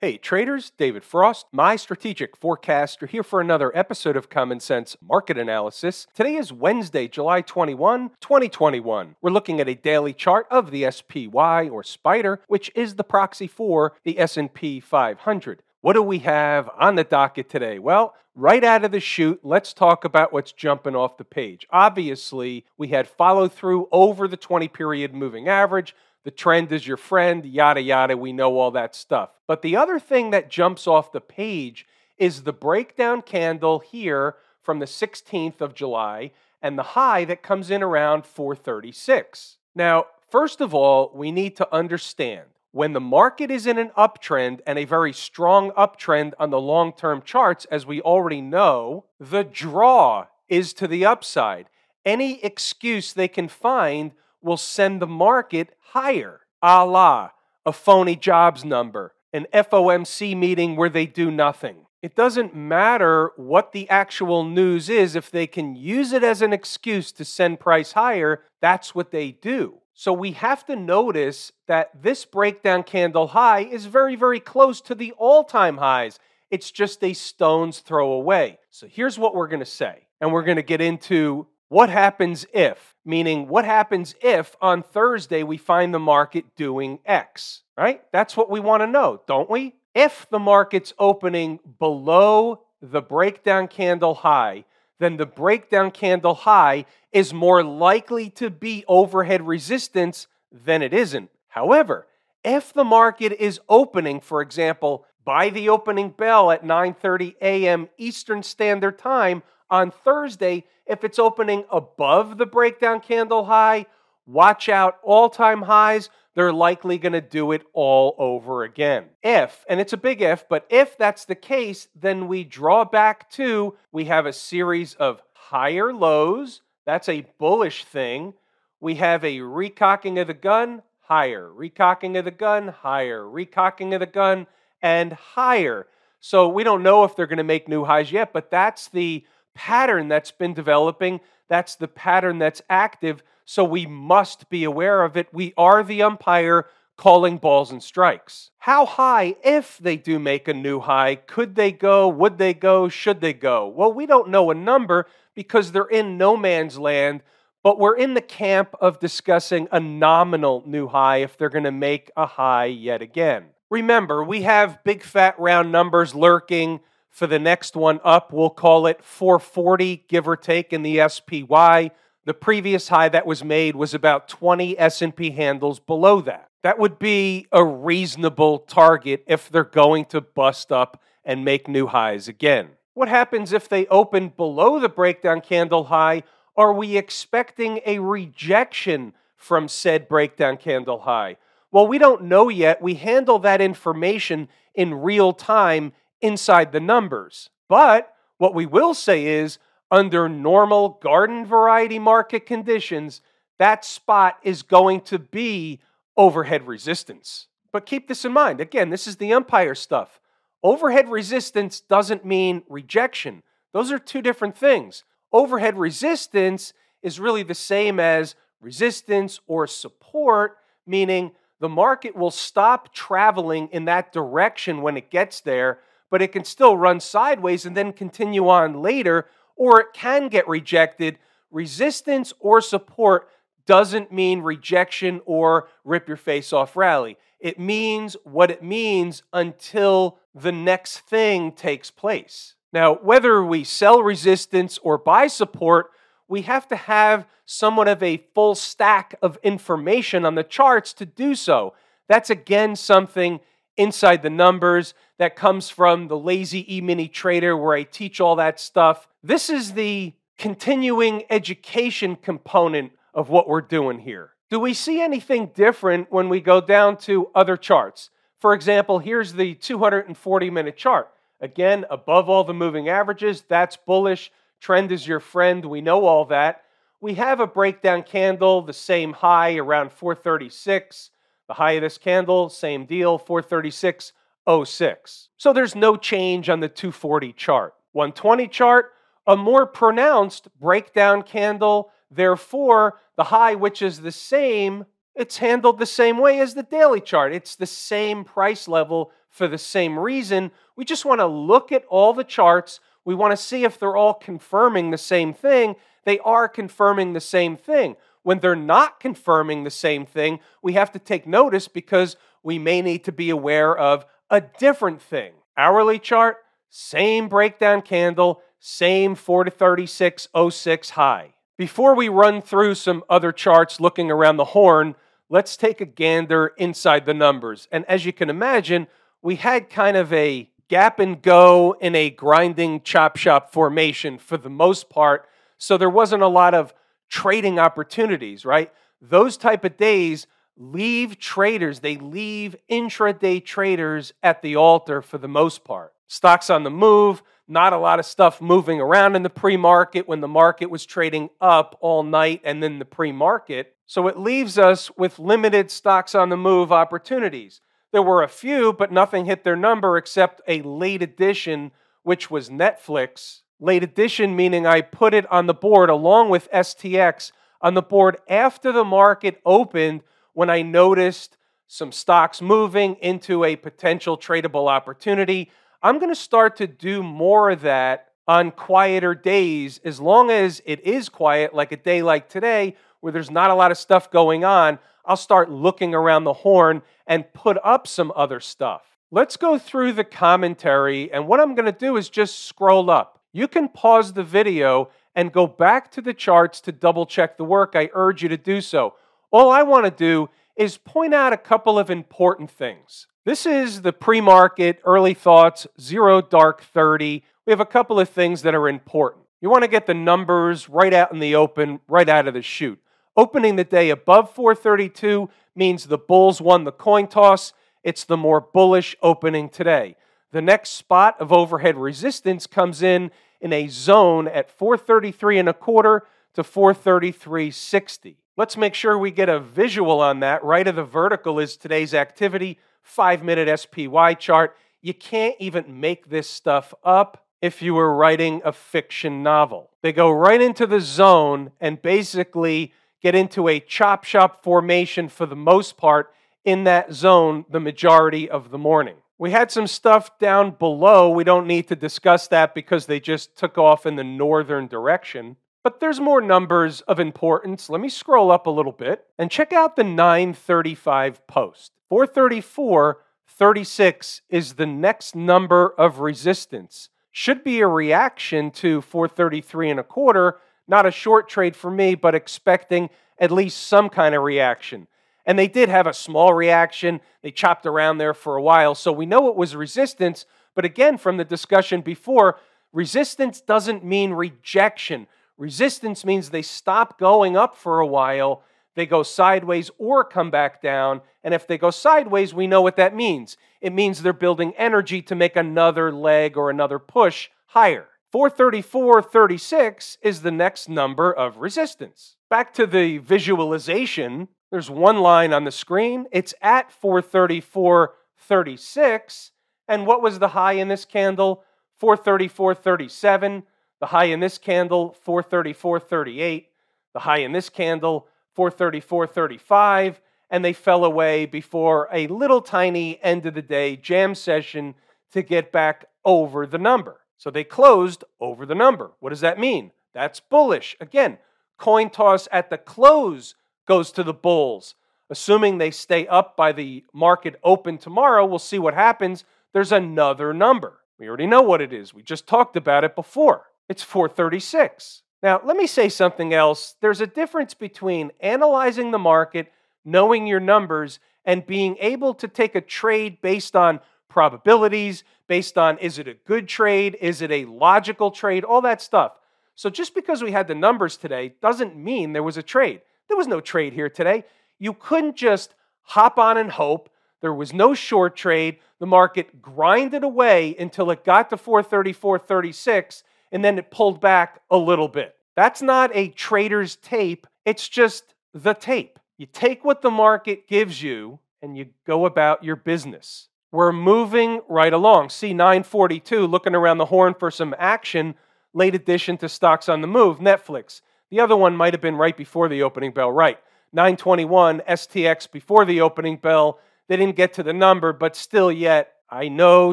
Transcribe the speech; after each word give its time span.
Hey 0.00 0.16
traders, 0.16 0.70
David 0.78 1.02
Frost, 1.02 1.46
my 1.50 1.74
strategic 1.74 2.36
forecaster 2.36 3.06
here 3.06 3.24
for 3.24 3.40
another 3.40 3.76
episode 3.76 4.14
of 4.14 4.30
Common 4.30 4.60
Sense 4.60 4.96
Market 5.02 5.36
Analysis. 5.36 6.06
Today 6.14 6.36
is 6.36 6.52
Wednesday, 6.52 7.08
July 7.08 7.40
21, 7.40 8.10
2021. 8.20 9.16
We're 9.20 9.30
looking 9.30 9.60
at 9.60 9.68
a 9.68 9.74
daily 9.74 10.12
chart 10.12 10.46
of 10.52 10.70
the 10.70 10.88
SPY 10.88 11.68
or 11.68 11.82
Spider, 11.82 12.40
which 12.46 12.70
is 12.76 12.94
the 12.94 13.02
proxy 13.02 13.48
for 13.48 13.96
the 14.04 14.20
S&P 14.20 14.78
500. 14.78 15.64
What 15.80 15.94
do 15.94 16.02
we 16.02 16.20
have 16.20 16.70
on 16.78 16.94
the 16.94 17.02
docket 17.02 17.48
today? 17.48 17.80
Well, 17.80 18.14
right 18.36 18.62
out 18.62 18.84
of 18.84 18.92
the 18.92 19.00
chute, 19.00 19.40
let's 19.42 19.72
talk 19.72 20.04
about 20.04 20.32
what's 20.32 20.52
jumping 20.52 20.94
off 20.94 21.16
the 21.16 21.24
page. 21.24 21.66
Obviously, 21.70 22.64
we 22.76 22.86
had 22.86 23.08
follow 23.08 23.48
through 23.48 23.88
over 23.90 24.28
the 24.28 24.36
20 24.36 24.68
period 24.68 25.12
moving 25.12 25.48
average 25.48 25.96
the 26.28 26.32
trend 26.32 26.70
is 26.72 26.86
your 26.86 26.98
friend, 26.98 27.46
yada, 27.46 27.80
yada. 27.80 28.14
We 28.14 28.34
know 28.34 28.58
all 28.58 28.70
that 28.72 28.94
stuff. 28.94 29.30
But 29.46 29.62
the 29.62 29.76
other 29.76 29.98
thing 29.98 30.28
that 30.32 30.50
jumps 30.50 30.86
off 30.86 31.10
the 31.10 31.22
page 31.22 31.86
is 32.18 32.42
the 32.42 32.52
breakdown 32.52 33.22
candle 33.22 33.78
here 33.78 34.34
from 34.60 34.78
the 34.78 34.84
16th 34.84 35.62
of 35.62 35.74
July 35.74 36.32
and 36.60 36.78
the 36.78 36.82
high 36.82 37.24
that 37.24 37.42
comes 37.42 37.70
in 37.70 37.82
around 37.82 38.26
436. 38.26 39.56
Now, 39.74 40.04
first 40.30 40.60
of 40.60 40.74
all, 40.74 41.10
we 41.14 41.32
need 41.32 41.56
to 41.56 41.74
understand 41.74 42.48
when 42.72 42.92
the 42.92 43.00
market 43.00 43.50
is 43.50 43.66
in 43.66 43.78
an 43.78 43.90
uptrend 43.96 44.60
and 44.66 44.78
a 44.78 44.84
very 44.84 45.14
strong 45.14 45.70
uptrend 45.70 46.34
on 46.38 46.50
the 46.50 46.60
long 46.60 46.92
term 46.92 47.22
charts, 47.22 47.64
as 47.70 47.86
we 47.86 48.02
already 48.02 48.42
know, 48.42 49.06
the 49.18 49.44
draw 49.44 50.26
is 50.46 50.74
to 50.74 50.86
the 50.86 51.06
upside. 51.06 51.70
Any 52.04 52.44
excuse 52.44 53.14
they 53.14 53.28
can 53.28 53.48
find 53.48 54.12
will 54.42 54.56
send 54.56 55.00
the 55.00 55.06
market 55.06 55.74
higher, 55.92 56.40
a 56.62 56.84
la 56.84 57.30
a 57.68 57.72
phony 57.72 58.16
jobs 58.16 58.64
number, 58.64 59.14
an 59.32 59.46
FOMC 59.52 60.34
meeting 60.34 60.74
where 60.74 60.88
they 60.88 61.04
do 61.04 61.30
nothing. 61.30 61.84
It 62.00 62.16
doesn't 62.16 62.56
matter 62.56 63.32
what 63.36 63.72
the 63.72 63.88
actual 63.90 64.42
news 64.42 64.88
is, 64.88 65.14
if 65.14 65.30
they 65.30 65.46
can 65.46 65.76
use 65.76 66.12
it 66.12 66.24
as 66.24 66.40
an 66.40 66.54
excuse 66.54 67.12
to 67.12 67.24
send 67.26 67.60
price 67.60 67.92
higher, 67.92 68.44
that's 68.62 68.94
what 68.94 69.10
they 69.10 69.32
do. 69.32 69.80
So 69.92 70.14
we 70.14 70.32
have 70.32 70.64
to 70.66 70.76
notice 70.76 71.52
that 71.66 71.90
this 72.02 72.24
breakdown 72.24 72.84
candle 72.84 73.28
high 73.28 73.64
is 73.64 73.84
very, 73.84 74.16
very 74.16 74.40
close 74.40 74.80
to 74.82 74.94
the 74.94 75.12
all 75.18 75.44
time 75.44 75.76
highs. 75.76 76.18
It's 76.50 76.70
just 76.70 77.04
a 77.04 77.12
stone's 77.12 77.80
throw 77.80 78.12
away. 78.12 78.60
So 78.70 78.86
here's 78.86 79.18
what 79.18 79.34
we're 79.34 79.48
going 79.48 79.58
to 79.60 79.66
say. 79.66 80.06
And 80.20 80.32
we're 80.32 80.44
going 80.44 80.56
to 80.56 80.62
get 80.62 80.80
into 80.80 81.48
what 81.68 81.90
happens 81.90 82.46
if, 82.52 82.94
meaning 83.04 83.48
what 83.48 83.64
happens 83.64 84.14
if 84.22 84.56
on 84.60 84.82
Thursday 84.82 85.42
we 85.42 85.56
find 85.56 85.92
the 85.92 85.98
market 85.98 86.56
doing 86.56 86.98
X, 87.04 87.62
right? 87.76 88.02
That's 88.12 88.36
what 88.36 88.50
we 88.50 88.60
want 88.60 88.82
to 88.82 88.86
know, 88.86 89.22
don't 89.26 89.50
we? 89.50 89.74
If 89.94 90.26
the 90.30 90.38
market's 90.38 90.94
opening 90.98 91.60
below 91.78 92.62
the 92.80 93.02
breakdown 93.02 93.68
candle 93.68 94.14
high, 94.14 94.64
then 94.98 95.16
the 95.16 95.26
breakdown 95.26 95.90
candle 95.90 96.34
high 96.34 96.86
is 97.12 97.32
more 97.32 97.62
likely 97.62 98.30
to 98.30 98.50
be 98.50 98.84
overhead 98.88 99.46
resistance 99.46 100.26
than 100.50 100.82
it 100.82 100.94
isn't. 100.94 101.30
However, 101.48 102.06
if 102.44 102.72
the 102.72 102.84
market 102.84 103.32
is 103.32 103.60
opening, 103.68 104.20
for 104.20 104.40
example, 104.40 105.04
by 105.24 105.50
the 105.50 105.68
opening 105.68 106.10
bell 106.10 106.50
at 106.50 106.64
9:30 106.64 107.34
a.m. 107.42 107.88
Eastern 107.98 108.42
Standard 108.42 108.98
Time 108.98 109.42
on 109.70 109.90
Thursday, 109.90 110.64
if 110.86 111.04
it's 111.04 111.18
opening 111.18 111.64
above 111.70 112.38
the 112.38 112.46
breakdown 112.46 113.00
candle 113.00 113.44
high, 113.44 113.86
watch 114.26 114.68
out, 114.68 114.98
all 115.02 115.28
time 115.28 115.62
highs, 115.62 116.10
they're 116.34 116.52
likely 116.52 116.98
going 116.98 117.14
to 117.14 117.20
do 117.20 117.50
it 117.52 117.64
all 117.72 118.14
over 118.16 118.62
again. 118.62 119.06
If, 119.22 119.64
and 119.68 119.80
it's 119.80 119.92
a 119.92 119.96
big 119.96 120.22
if, 120.22 120.48
but 120.48 120.66
if 120.70 120.96
that's 120.96 121.24
the 121.24 121.34
case, 121.34 121.88
then 121.94 122.28
we 122.28 122.44
draw 122.44 122.84
back 122.84 123.28
to 123.32 123.76
we 123.90 124.04
have 124.04 124.24
a 124.24 124.32
series 124.32 124.94
of 124.94 125.20
higher 125.32 125.92
lows. 125.92 126.62
That's 126.86 127.08
a 127.08 127.26
bullish 127.38 127.84
thing. 127.84 128.34
We 128.80 128.94
have 128.96 129.24
a 129.24 129.38
recocking 129.38 130.20
of 130.20 130.28
the 130.28 130.34
gun, 130.34 130.82
higher, 131.00 131.48
recocking 131.48 132.16
of 132.18 132.24
the 132.24 132.30
gun, 132.30 132.68
higher, 132.68 133.22
recocking 133.22 133.92
of 133.92 134.00
the 134.00 134.06
gun, 134.06 134.46
and 134.80 135.12
higher. 135.12 135.86
So 136.20 136.48
we 136.48 136.64
don't 136.64 136.82
know 136.82 137.04
if 137.04 137.16
they're 137.16 137.26
going 137.26 137.38
to 137.38 137.44
make 137.44 137.68
new 137.68 137.84
highs 137.84 138.12
yet, 138.12 138.32
but 138.32 138.50
that's 138.50 138.88
the 138.88 139.24
pattern 139.54 140.08
that's 140.08 140.30
been 140.30 140.54
developing. 140.54 141.20
That's 141.48 141.76
the 141.76 141.88
pattern 141.88 142.38
that's 142.38 142.62
active. 142.68 143.22
So 143.44 143.64
we 143.64 143.86
must 143.86 144.50
be 144.50 144.64
aware 144.64 145.02
of 145.02 145.16
it. 145.16 145.28
We 145.32 145.54
are 145.56 145.82
the 145.82 146.02
umpire 146.02 146.66
calling 146.98 147.38
balls 147.38 147.70
and 147.70 147.82
strikes. 147.82 148.50
How 148.58 148.84
high, 148.84 149.36
if 149.42 149.78
they 149.78 149.96
do 149.96 150.18
make 150.18 150.48
a 150.48 150.52
new 150.52 150.80
high, 150.80 151.14
could 151.14 151.54
they 151.54 151.72
go? 151.72 152.08
Would 152.08 152.38
they 152.38 152.52
go? 152.52 152.88
Should 152.88 153.20
they 153.20 153.32
go? 153.32 153.68
Well, 153.68 153.92
we 153.92 154.04
don't 154.04 154.28
know 154.28 154.50
a 154.50 154.54
number 154.54 155.06
because 155.34 155.72
they're 155.72 155.84
in 155.84 156.18
no 156.18 156.36
man's 156.36 156.78
land, 156.78 157.22
but 157.62 157.78
we're 157.78 157.96
in 157.96 158.14
the 158.14 158.20
camp 158.20 158.74
of 158.80 158.98
discussing 158.98 159.68
a 159.70 159.78
nominal 159.78 160.62
new 160.66 160.88
high 160.88 161.18
if 161.18 161.38
they're 161.38 161.48
going 161.48 161.64
to 161.64 161.72
make 161.72 162.10
a 162.16 162.26
high 162.26 162.66
yet 162.66 163.00
again. 163.00 163.44
Remember, 163.70 164.24
we 164.24 164.42
have 164.42 164.82
big 164.82 165.02
fat 165.02 165.38
round 165.38 165.70
numbers 165.70 166.14
lurking 166.14 166.80
for 167.18 167.26
the 167.26 167.40
next 167.40 167.74
one 167.74 167.98
up, 168.04 168.32
we'll 168.32 168.48
call 168.48 168.86
it 168.86 169.04
440, 169.04 170.04
give 170.06 170.28
or 170.28 170.36
take, 170.36 170.72
in 170.72 170.82
the 170.82 171.06
SPY. 171.08 171.90
The 172.24 172.34
previous 172.34 172.88
high 172.88 173.08
that 173.08 173.26
was 173.26 173.42
made 173.42 173.74
was 173.74 173.92
about 173.92 174.28
20 174.28 174.78
S&P 174.78 175.32
handles 175.32 175.80
below 175.80 176.20
that. 176.20 176.48
That 176.62 176.78
would 176.78 177.00
be 177.00 177.48
a 177.50 177.64
reasonable 177.64 178.60
target 178.60 179.24
if 179.26 179.48
they're 179.50 179.64
going 179.64 180.04
to 180.06 180.20
bust 180.20 180.70
up 180.70 181.02
and 181.24 181.44
make 181.44 181.66
new 181.66 181.88
highs 181.88 182.28
again. 182.28 182.68
What 182.94 183.08
happens 183.08 183.52
if 183.52 183.68
they 183.68 183.86
open 183.88 184.28
below 184.28 184.78
the 184.78 184.88
breakdown 184.88 185.40
candle 185.40 185.84
high? 185.84 186.22
Are 186.56 186.72
we 186.72 186.96
expecting 186.96 187.80
a 187.84 187.98
rejection 187.98 189.12
from 189.36 189.66
said 189.66 190.08
breakdown 190.08 190.56
candle 190.56 191.00
high? 191.00 191.36
Well, 191.72 191.88
we 191.88 191.98
don't 191.98 192.24
know 192.24 192.48
yet. 192.48 192.80
We 192.80 192.94
handle 192.94 193.40
that 193.40 193.60
information 193.60 194.48
in 194.72 194.94
real 194.94 195.32
time 195.32 195.92
inside 196.20 196.72
the 196.72 196.80
numbers. 196.80 197.50
But 197.68 198.12
what 198.38 198.54
we 198.54 198.66
will 198.66 198.94
say 198.94 199.26
is, 199.26 199.58
under 199.90 200.28
normal 200.28 200.98
garden 201.02 201.46
variety 201.46 201.98
market 201.98 202.46
conditions, 202.46 203.20
that 203.58 203.84
spot 203.84 204.38
is 204.42 204.62
going 204.62 205.00
to 205.02 205.18
be 205.18 205.80
overhead 206.16 206.66
resistance. 206.66 207.46
But 207.72 207.86
keep 207.86 208.08
this 208.08 208.24
in 208.24 208.32
mind. 208.32 208.60
Again, 208.60 208.90
this 208.90 209.06
is 209.06 209.16
the 209.16 209.32
umpire 209.32 209.74
stuff. 209.74 210.20
Overhead 210.62 211.08
resistance 211.08 211.80
doesn't 211.80 212.24
mean 212.24 212.62
rejection, 212.68 213.42
those 213.72 213.92
are 213.92 213.98
two 213.98 214.22
different 214.22 214.56
things. 214.56 215.04
Overhead 215.32 215.78
resistance 215.78 216.72
is 217.02 217.20
really 217.20 217.42
the 217.42 217.54
same 217.54 218.00
as 218.00 218.34
resistance 218.60 219.40
or 219.46 219.66
support, 219.66 220.56
meaning 220.86 221.32
the 221.60 221.68
market 221.68 222.16
will 222.16 222.30
stop 222.30 222.92
traveling 222.94 223.68
in 223.68 223.84
that 223.84 224.12
direction 224.12 224.80
when 224.82 224.96
it 224.96 225.10
gets 225.10 225.40
there 225.40 225.80
but 226.10 226.22
it 226.22 226.32
can 226.32 226.44
still 226.44 226.76
run 226.76 227.00
sideways 227.00 227.66
and 227.66 227.76
then 227.76 227.92
continue 227.92 228.48
on 228.48 228.82
later, 228.82 229.26
or 229.56 229.80
it 229.80 229.88
can 229.92 230.28
get 230.28 230.48
rejected. 230.48 231.18
Resistance 231.50 232.32
or 232.40 232.60
support 232.60 233.28
doesn't 233.66 234.12
mean 234.12 234.40
rejection 234.40 235.20
or 235.26 235.68
rip 235.84 236.08
your 236.08 236.16
face 236.16 236.52
off 236.52 236.76
rally. 236.76 237.16
It 237.38 237.58
means 237.58 238.16
what 238.24 238.50
it 238.50 238.62
means 238.62 239.22
until 239.32 240.18
the 240.34 240.52
next 240.52 241.00
thing 241.00 241.52
takes 241.52 241.90
place. 241.90 242.54
Now, 242.72 242.94
whether 242.94 243.44
we 243.44 243.64
sell 243.64 244.02
resistance 244.02 244.78
or 244.82 244.98
buy 244.98 245.26
support, 245.26 245.90
we 246.28 246.42
have 246.42 246.68
to 246.68 246.76
have 246.76 247.26
somewhat 247.46 247.88
of 247.88 248.02
a 248.02 248.24
full 248.34 248.54
stack 248.54 249.14
of 249.22 249.38
information 249.42 250.24
on 250.24 250.34
the 250.34 250.42
charts 250.42 250.92
to 250.94 251.06
do 251.06 251.34
so. 251.34 251.74
That's 252.08 252.30
again 252.30 252.76
something 252.76 253.40
inside 253.78 254.22
the 254.22 254.30
numbers 254.30 254.92
that 255.18 255.36
comes 255.36 255.70
from 255.70 256.08
the 256.08 256.18
lazy 256.18 256.76
e-mini 256.76 257.08
trader 257.08 257.56
where 257.56 257.74
I 257.74 257.84
teach 257.84 258.20
all 258.20 258.36
that 258.36 258.60
stuff. 258.60 259.08
This 259.22 259.48
is 259.48 259.72
the 259.72 260.12
continuing 260.36 261.24
education 261.30 262.16
component 262.16 262.92
of 263.14 263.30
what 263.30 263.48
we're 263.48 263.60
doing 263.60 264.00
here. 264.00 264.30
Do 264.50 264.60
we 264.60 264.74
see 264.74 265.00
anything 265.00 265.50
different 265.54 266.10
when 266.10 266.28
we 266.28 266.40
go 266.40 266.60
down 266.60 266.96
to 266.98 267.30
other 267.34 267.56
charts? 267.56 268.10
For 268.40 268.54
example, 268.54 268.98
here's 268.98 269.32
the 269.32 269.54
240 269.54 270.50
minute 270.50 270.76
chart. 270.76 271.10
Again, 271.40 271.84
above 271.90 272.28
all 272.28 272.44
the 272.44 272.54
moving 272.54 272.88
averages, 272.88 273.44
that's 273.48 273.76
bullish. 273.76 274.30
Trend 274.60 274.90
is 274.90 275.06
your 275.06 275.20
friend. 275.20 275.64
We 275.64 275.80
know 275.80 276.04
all 276.04 276.24
that. 276.26 276.62
We 277.00 277.14
have 277.14 277.38
a 277.38 277.46
breakdown 277.46 278.02
candle, 278.02 278.62
the 278.62 278.72
same 278.72 279.12
high 279.12 279.56
around 279.56 279.92
436. 279.92 281.10
The 281.48 281.54
high 281.54 281.72
of 281.72 281.82
this 281.82 281.98
candle, 281.98 282.50
same 282.50 282.84
deal, 282.84 283.18
436.06. 283.18 285.28
So 285.36 285.52
there's 285.52 285.74
no 285.74 285.96
change 285.96 286.48
on 286.48 286.60
the 286.60 286.68
240 286.68 287.32
chart. 287.32 287.74
120 287.92 288.48
chart, 288.48 288.92
a 289.26 289.36
more 289.36 289.66
pronounced 289.66 290.48
breakdown 290.60 291.22
candle. 291.22 291.90
Therefore, 292.10 292.98
the 293.16 293.24
high, 293.24 293.54
which 293.54 293.82
is 293.82 294.00
the 294.00 294.12
same, 294.12 294.84
it's 295.14 295.38
handled 295.38 295.78
the 295.78 295.86
same 295.86 296.18
way 296.18 296.40
as 296.40 296.54
the 296.54 296.62
daily 296.62 297.00
chart. 297.00 297.32
It's 297.32 297.56
the 297.56 297.66
same 297.66 298.24
price 298.24 298.68
level 298.68 299.10
for 299.30 299.48
the 299.48 299.58
same 299.58 299.98
reason. 299.98 300.50
We 300.76 300.84
just 300.84 301.04
want 301.04 301.20
to 301.20 301.26
look 301.26 301.72
at 301.72 301.84
all 301.86 302.12
the 302.12 302.24
charts. 302.24 302.80
We 303.04 303.14
want 303.14 303.32
to 303.32 303.36
see 303.36 303.64
if 303.64 303.78
they're 303.78 303.96
all 303.96 304.14
confirming 304.14 304.90
the 304.90 304.98
same 304.98 305.32
thing. 305.32 305.76
They 306.04 306.18
are 306.20 306.48
confirming 306.48 307.14
the 307.14 307.20
same 307.20 307.56
thing. 307.56 307.96
When 308.22 308.40
they're 308.40 308.56
not 308.56 309.00
confirming 309.00 309.64
the 309.64 309.70
same 309.70 310.06
thing, 310.06 310.40
we 310.62 310.74
have 310.74 310.92
to 310.92 310.98
take 310.98 311.26
notice 311.26 311.68
because 311.68 312.16
we 312.42 312.58
may 312.58 312.82
need 312.82 313.04
to 313.04 313.12
be 313.12 313.30
aware 313.30 313.76
of 313.76 314.06
a 314.30 314.40
different 314.40 315.00
thing. 315.00 315.32
Hourly 315.56 315.98
chart, 315.98 316.38
same 316.68 317.28
breakdown 317.28 317.82
candle, 317.82 318.42
same 318.60 319.14
4 319.14 319.44
to 319.44 319.50
36.06 319.50 320.90
high. 320.90 321.34
Before 321.56 321.94
we 321.94 322.08
run 322.08 322.40
through 322.40 322.74
some 322.76 323.02
other 323.08 323.32
charts 323.32 323.80
looking 323.80 324.10
around 324.10 324.36
the 324.36 324.44
horn, 324.46 324.94
let's 325.28 325.56
take 325.56 325.80
a 325.80 325.86
gander 325.86 326.52
inside 326.56 327.06
the 327.06 327.14
numbers. 327.14 327.66
And 327.72 327.84
as 327.86 328.04
you 328.04 328.12
can 328.12 328.30
imagine, 328.30 328.86
we 329.22 329.36
had 329.36 329.68
kind 329.68 329.96
of 329.96 330.12
a 330.12 330.48
gap 330.68 331.00
and 331.00 331.20
go 331.20 331.76
in 331.80 331.94
a 331.94 332.10
grinding 332.10 332.82
chop 332.82 333.16
shop 333.16 333.52
formation 333.52 334.18
for 334.18 334.36
the 334.36 334.50
most 334.50 334.88
part. 334.88 335.26
So 335.56 335.76
there 335.76 335.90
wasn't 335.90 336.22
a 336.22 336.28
lot 336.28 336.54
of 336.54 336.72
trading 337.08 337.58
opportunities, 337.58 338.44
right? 338.44 338.72
Those 339.00 339.36
type 339.36 339.64
of 339.64 339.76
days 339.76 340.26
leave 340.56 341.18
traders, 341.18 341.80
they 341.80 341.96
leave 341.96 342.56
intraday 342.70 343.44
traders 343.44 344.12
at 344.22 344.42
the 344.42 344.56
altar 344.56 345.00
for 345.00 345.18
the 345.18 345.28
most 345.28 345.64
part. 345.64 345.92
Stocks 346.08 346.50
on 346.50 346.64
the 346.64 346.70
move, 346.70 347.22
not 347.46 347.72
a 347.72 347.78
lot 347.78 347.98
of 347.98 348.06
stuff 348.06 348.40
moving 348.40 348.80
around 348.80 349.14
in 349.14 349.22
the 349.22 349.30
pre 349.30 349.56
market 349.56 350.08
when 350.08 350.20
the 350.20 350.28
market 350.28 350.70
was 350.70 350.84
trading 350.84 351.30
up 351.40 351.76
all 351.80 352.02
night 352.02 352.40
and 352.44 352.62
then 352.62 352.78
the 352.78 352.84
pre 352.84 353.12
market. 353.12 353.74
So 353.86 354.06
it 354.08 354.18
leaves 354.18 354.58
us 354.58 354.90
with 354.96 355.18
limited 355.18 355.70
stocks 355.70 356.14
on 356.14 356.28
the 356.28 356.36
move 356.36 356.72
opportunities. 356.72 357.60
There 357.92 358.02
were 358.02 358.22
a 358.22 358.28
few, 358.28 358.72
but 358.72 358.92
nothing 358.92 359.24
hit 359.24 359.44
their 359.44 359.56
number 359.56 359.96
except 359.96 360.42
a 360.46 360.60
late 360.62 361.02
addition, 361.02 361.72
which 362.02 362.30
was 362.30 362.50
Netflix. 362.50 363.40
Late 363.60 363.82
addition 363.82 364.36
meaning 364.36 364.66
I 364.66 364.80
put 364.82 365.14
it 365.14 365.30
on 365.32 365.46
the 365.46 365.54
board 365.54 365.90
along 365.90 366.30
with 366.30 366.50
STX 366.52 367.32
on 367.60 367.74
the 367.74 367.82
board 367.82 368.18
after 368.28 368.70
the 368.70 368.84
market 368.84 369.40
opened 369.44 370.02
when 370.32 370.48
I 370.48 370.62
noticed 370.62 371.36
some 371.66 371.90
stocks 371.90 372.40
moving 372.40 372.94
into 372.96 373.44
a 373.44 373.56
potential 373.56 374.16
tradable 374.16 374.68
opportunity. 374.68 375.50
I'm 375.82 375.98
going 375.98 376.10
to 376.10 376.14
start 376.14 376.56
to 376.56 376.66
do 376.66 377.02
more 377.02 377.50
of 377.50 377.62
that 377.62 378.08
on 378.28 378.52
quieter 378.52 379.14
days 379.14 379.80
as 379.84 380.00
long 380.00 380.30
as 380.30 380.62
it 380.64 380.80
is 380.86 381.08
quiet, 381.08 381.52
like 381.54 381.72
a 381.72 381.76
day 381.76 382.02
like 382.02 382.28
today, 382.28 382.76
where 383.00 383.12
there's 383.12 383.30
not 383.30 383.50
a 383.50 383.54
lot 383.54 383.70
of 383.70 383.78
stuff 383.78 384.10
going 384.10 384.44
on. 384.44 384.78
I'll 385.04 385.16
start 385.16 385.50
looking 385.50 385.94
around 385.94 386.24
the 386.24 386.32
horn 386.32 386.82
and 387.06 387.32
put 387.32 387.56
up 387.64 387.86
some 387.86 388.12
other 388.14 388.38
stuff. 388.38 388.82
Let's 389.10 389.36
go 389.36 389.58
through 389.58 389.94
the 389.94 390.04
commentary, 390.04 391.10
and 391.10 391.26
what 391.26 391.40
I'm 391.40 391.54
going 391.54 391.66
to 391.66 391.72
do 391.72 391.96
is 391.96 392.10
just 392.10 392.44
scroll 392.44 392.90
up. 392.90 393.17
You 393.32 393.48
can 393.48 393.68
pause 393.68 394.12
the 394.12 394.24
video 394.24 394.90
and 395.14 395.32
go 395.32 395.46
back 395.46 395.90
to 395.92 396.00
the 396.00 396.14
charts 396.14 396.60
to 396.62 396.72
double 396.72 397.06
check 397.06 397.36
the 397.36 397.44
work. 397.44 397.72
I 397.74 397.90
urge 397.92 398.22
you 398.22 398.28
to 398.28 398.36
do 398.36 398.60
so. 398.60 398.94
All 399.30 399.50
I 399.50 399.62
want 399.62 399.84
to 399.84 399.90
do 399.90 400.30
is 400.56 400.78
point 400.78 401.14
out 401.14 401.32
a 401.32 401.38
couple 401.38 401.78
of 401.78 401.90
important 401.90 402.50
things. 402.50 403.06
This 403.24 403.44
is 403.44 403.82
the 403.82 403.92
pre 403.92 404.20
market 404.20 404.80
early 404.84 405.14
thoughts, 405.14 405.66
zero 405.80 406.22
dark 406.22 406.62
30. 406.62 407.22
We 407.46 407.50
have 407.50 407.60
a 407.60 407.66
couple 407.66 408.00
of 408.00 408.08
things 408.08 408.42
that 408.42 408.54
are 408.54 408.68
important. 408.68 409.24
You 409.40 409.50
want 409.50 409.62
to 409.62 409.68
get 409.68 409.86
the 409.86 409.94
numbers 409.94 410.68
right 410.68 410.92
out 410.92 411.12
in 411.12 411.18
the 411.18 411.34
open, 411.34 411.80
right 411.86 412.08
out 412.08 412.26
of 412.26 412.34
the 412.34 412.42
chute. 412.42 412.80
Opening 413.16 413.56
the 413.56 413.64
day 413.64 413.90
above 413.90 414.32
432 414.34 415.28
means 415.54 415.86
the 415.86 415.98
Bulls 415.98 416.40
won 416.40 416.64
the 416.64 416.72
coin 416.72 417.06
toss. 417.06 417.52
It's 417.82 418.04
the 418.04 418.16
more 418.16 418.40
bullish 418.40 418.96
opening 419.02 419.48
today. 419.48 419.96
The 420.30 420.42
next 420.42 420.70
spot 420.70 421.16
of 421.20 421.32
overhead 421.32 421.76
resistance 421.76 422.46
comes 422.46 422.82
in 422.82 423.10
in 423.40 423.52
a 423.52 423.68
zone 423.68 424.28
at 424.28 424.50
433 424.50 425.38
and 425.38 425.48
a 425.48 425.54
quarter 425.54 426.06
to 426.34 426.42
433.60. 426.42 428.16
Let's 428.36 428.56
make 428.56 428.74
sure 428.74 428.96
we 428.96 429.10
get 429.10 429.28
a 429.28 429.40
visual 429.40 430.00
on 430.00 430.20
that. 430.20 430.44
Right 430.44 430.68
of 430.68 430.76
the 430.76 430.84
vertical 430.84 431.38
is 431.38 431.56
today's 431.56 431.94
activity 431.94 432.58
five 432.82 433.22
minute 433.22 433.58
SPY 433.58 434.14
chart. 434.14 434.56
You 434.80 434.94
can't 434.94 435.36
even 435.38 435.80
make 435.80 436.08
this 436.08 436.28
stuff 436.28 436.72
up 436.84 437.24
if 437.40 437.62
you 437.62 437.74
were 437.74 437.94
writing 437.94 438.40
a 438.44 438.52
fiction 438.52 439.22
novel. 439.22 439.70
They 439.82 439.92
go 439.92 440.10
right 440.10 440.40
into 440.40 440.66
the 440.66 440.80
zone 440.80 441.52
and 441.60 441.80
basically 441.80 442.72
get 443.02 443.14
into 443.14 443.48
a 443.48 443.60
chop 443.60 444.04
shop 444.04 444.42
formation 444.42 445.08
for 445.08 445.26
the 445.26 445.36
most 445.36 445.76
part 445.76 446.12
in 446.44 446.64
that 446.64 446.92
zone 446.92 447.44
the 447.50 447.60
majority 447.60 448.28
of 448.28 448.50
the 448.50 448.58
morning. 448.58 448.96
We 449.18 449.32
had 449.32 449.50
some 449.50 449.66
stuff 449.66 450.16
down 450.20 450.52
below. 450.52 451.10
We 451.10 451.24
don't 451.24 451.48
need 451.48 451.66
to 451.68 451.76
discuss 451.76 452.28
that 452.28 452.54
because 452.54 452.86
they 452.86 453.00
just 453.00 453.36
took 453.36 453.58
off 453.58 453.84
in 453.84 453.96
the 453.96 454.04
northern 454.04 454.68
direction. 454.68 455.36
But 455.64 455.80
there's 455.80 455.98
more 455.98 456.20
numbers 456.20 456.82
of 456.82 457.00
importance. 457.00 457.68
Let 457.68 457.80
me 457.80 457.88
scroll 457.88 458.30
up 458.30 458.46
a 458.46 458.50
little 458.50 458.72
bit 458.72 459.04
and 459.18 459.28
check 459.30 459.52
out 459.52 459.74
the 459.74 459.82
935 459.82 461.26
post. 461.26 461.72
434, 461.88 462.98
36 463.26 464.22
is 464.30 464.54
the 464.54 464.66
next 464.66 465.16
number 465.16 465.74
of 465.76 465.98
resistance. 465.98 466.88
Should 467.10 467.42
be 467.42 467.60
a 467.60 467.66
reaction 467.66 468.52
to 468.52 468.80
433 468.80 469.70
and 469.70 469.80
a 469.80 469.84
quarter, 469.84 470.38
not 470.68 470.86
a 470.86 470.92
short 470.92 471.28
trade 471.28 471.56
for 471.56 471.70
me, 471.72 471.96
but 471.96 472.14
expecting 472.14 472.88
at 473.18 473.32
least 473.32 473.66
some 473.66 473.88
kind 473.88 474.14
of 474.14 474.22
reaction. 474.22 474.86
And 475.28 475.38
they 475.38 475.46
did 475.46 475.68
have 475.68 475.86
a 475.86 475.92
small 475.92 476.32
reaction. 476.32 477.02
They 477.22 477.30
chopped 477.30 477.66
around 477.66 477.98
there 477.98 478.14
for 478.14 478.36
a 478.36 478.42
while. 478.42 478.74
So 478.74 478.90
we 478.90 479.04
know 479.04 479.28
it 479.28 479.36
was 479.36 479.54
resistance. 479.54 480.24
But 480.54 480.64
again, 480.64 480.96
from 480.96 481.18
the 481.18 481.24
discussion 481.24 481.82
before, 481.82 482.40
resistance 482.72 483.42
doesn't 483.42 483.84
mean 483.84 484.12
rejection. 484.12 485.06
Resistance 485.36 486.02
means 486.02 486.30
they 486.30 486.40
stop 486.40 486.98
going 486.98 487.36
up 487.36 487.54
for 487.54 487.78
a 487.78 487.86
while, 487.86 488.42
they 488.74 488.86
go 488.86 489.02
sideways 489.02 489.70
or 489.76 490.02
come 490.02 490.30
back 490.30 490.62
down. 490.62 491.02
And 491.22 491.34
if 491.34 491.46
they 491.46 491.58
go 491.58 491.70
sideways, 491.70 492.32
we 492.32 492.46
know 492.46 492.62
what 492.62 492.76
that 492.76 492.96
means. 492.96 493.36
It 493.60 493.74
means 493.74 494.00
they're 494.00 494.12
building 494.14 494.54
energy 494.56 495.02
to 495.02 495.14
make 495.14 495.36
another 495.36 495.92
leg 495.92 496.38
or 496.38 496.48
another 496.48 496.78
push 496.78 497.28
higher. 497.48 497.88
434.36 498.14 499.98
is 500.00 500.22
the 500.22 500.30
next 500.30 500.68
number 500.68 501.12
of 501.12 501.36
resistance. 501.36 502.16
Back 502.30 502.54
to 502.54 502.66
the 502.66 502.98
visualization, 502.98 504.28
there's 504.50 504.70
one 504.70 504.98
line 504.98 505.32
on 505.32 505.44
the 505.44 505.50
screen. 505.50 506.04
It's 506.10 506.34
at 506.40 506.70
434.36. 506.82 509.30
And 509.68 509.86
what 509.86 510.02
was 510.02 510.18
the 510.18 510.28
high 510.28 510.52
in 510.52 510.68
this 510.68 510.84
candle? 510.84 511.42
434.37. 511.80 513.42
The 513.80 513.86
high 513.86 514.04
in 514.04 514.20
this 514.20 514.38
candle, 514.38 514.94
434.38. 515.06 516.46
The 516.94 517.00
high 517.00 517.18
in 517.18 517.32
this 517.32 517.50
candle, 517.50 518.08
434.35. 518.36 519.96
And 520.30 520.44
they 520.44 520.52
fell 520.52 520.84
away 520.84 521.24
before 521.26 521.88
a 521.92 522.06
little 522.08 522.40
tiny 522.40 523.00
end 523.02 523.26
of 523.26 523.34
the 523.34 523.42
day 523.42 523.76
jam 523.76 524.14
session 524.14 524.74
to 525.12 525.22
get 525.22 525.52
back 525.52 525.84
over 526.04 526.46
the 526.46 526.58
number. 526.58 527.00
So 527.16 527.30
they 527.30 527.44
closed 527.44 528.04
over 528.20 528.44
the 528.46 528.54
number. 528.54 528.92
What 529.00 529.10
does 529.10 529.20
that 529.20 529.38
mean? 529.38 529.72
That's 529.94 530.20
bullish. 530.20 530.76
Again, 530.80 531.18
coin 531.56 531.90
toss 531.90 532.28
at 532.30 532.50
the 532.50 532.58
close 532.58 533.34
goes 533.68 533.92
to 533.92 534.02
the 534.02 534.14
bulls. 534.14 534.74
Assuming 535.10 535.58
they 535.58 535.70
stay 535.70 536.06
up 536.08 536.36
by 536.36 536.52
the 536.52 536.84
market 536.92 537.38
open 537.44 537.78
tomorrow, 537.78 538.26
we'll 538.26 538.38
see 538.38 538.58
what 538.58 538.74
happens. 538.74 539.24
There's 539.52 539.72
another 539.72 540.34
number. 540.34 540.80
We 540.98 541.08
already 541.08 541.26
know 541.26 541.42
what 541.42 541.60
it 541.60 541.72
is. 541.72 541.94
We 541.94 542.02
just 542.02 542.26
talked 542.26 542.56
about 542.56 542.84
it 542.84 542.96
before. 542.96 543.44
It's 543.68 543.82
436. 543.82 545.02
Now, 545.22 545.40
let 545.44 545.56
me 545.56 545.66
say 545.66 545.88
something 545.88 546.34
else. 546.34 546.74
There's 546.80 547.00
a 547.00 547.06
difference 547.06 547.54
between 547.54 548.10
analyzing 548.20 548.90
the 548.90 548.98
market, 548.98 549.52
knowing 549.84 550.26
your 550.26 550.40
numbers, 550.40 550.98
and 551.24 551.46
being 551.46 551.76
able 551.80 552.14
to 552.14 552.28
take 552.28 552.54
a 552.54 552.60
trade 552.60 553.20
based 553.20 553.54
on 553.54 553.80
probabilities, 554.08 555.04
based 555.26 555.58
on 555.58 555.78
is 555.78 555.98
it 555.98 556.08
a 556.08 556.14
good 556.14 556.48
trade, 556.48 556.96
is 557.00 557.20
it 557.20 557.30
a 557.30 557.44
logical 557.44 558.10
trade, 558.10 558.44
all 558.44 558.62
that 558.62 558.80
stuff. 558.80 559.12
So 559.54 559.70
just 559.70 559.94
because 559.94 560.22
we 560.22 560.32
had 560.32 560.48
the 560.48 560.54
numbers 560.54 560.96
today 560.96 561.34
doesn't 561.42 561.76
mean 561.76 562.12
there 562.12 562.22
was 562.22 562.36
a 562.36 562.42
trade. 562.42 562.80
There 563.08 563.16
was 563.16 563.26
no 563.26 563.40
trade 563.40 563.72
here 563.72 563.88
today. 563.88 564.24
You 564.58 564.74
couldn't 564.74 565.16
just 565.16 565.54
hop 565.82 566.18
on 566.18 566.36
and 566.36 566.50
hope. 566.50 566.90
There 567.20 567.34
was 567.34 567.52
no 567.52 567.74
short 567.74 568.16
trade. 568.16 568.58
The 568.78 568.86
market 568.86 569.42
grinded 569.42 570.04
away 570.04 570.54
until 570.58 570.90
it 570.90 571.04
got 571.04 571.30
to 571.30 571.36
434.36 571.36 573.02
and 573.32 573.44
then 573.44 573.58
it 573.58 573.70
pulled 573.70 574.00
back 574.00 574.40
a 574.50 574.56
little 574.56 574.88
bit. 574.88 575.16
That's 575.36 575.62
not 575.62 575.90
a 575.94 576.08
trader's 576.08 576.76
tape, 576.76 577.26
it's 577.44 577.68
just 577.68 578.14
the 578.34 578.54
tape. 578.54 578.98
You 579.16 579.26
take 579.26 579.64
what 579.64 579.82
the 579.82 579.90
market 579.90 580.48
gives 580.48 580.82
you 580.82 581.18
and 581.42 581.56
you 581.56 581.66
go 581.86 582.06
about 582.06 582.44
your 582.44 582.56
business. 582.56 583.28
We're 583.50 583.72
moving 583.72 584.40
right 584.48 584.72
along. 584.72 585.10
See 585.10 585.32
942 585.32 586.26
looking 586.26 586.54
around 586.54 586.78
the 586.78 586.86
horn 586.86 587.14
for 587.14 587.30
some 587.30 587.54
action. 587.58 588.14
Late 588.52 588.74
addition 588.74 589.16
to 589.18 589.28
stocks 589.28 589.68
on 589.68 589.80
the 589.80 589.86
move, 589.86 590.18
Netflix. 590.18 590.80
The 591.10 591.20
other 591.20 591.36
one 591.36 591.56
might 591.56 591.74
have 591.74 591.80
been 591.80 591.96
right 591.96 592.16
before 592.16 592.48
the 592.48 592.62
opening 592.62 592.92
bell, 592.92 593.10
right? 593.10 593.38
921 593.72 594.60
STX 594.68 595.30
before 595.30 595.64
the 595.64 595.80
opening 595.80 596.16
bell. 596.16 596.58
They 596.88 596.96
didn't 596.96 597.16
get 597.16 597.32
to 597.34 597.42
the 597.42 597.52
number, 597.52 597.92
but 597.92 598.16
still 598.16 598.50
yet 598.50 598.94
I 599.10 599.28
know 599.28 599.72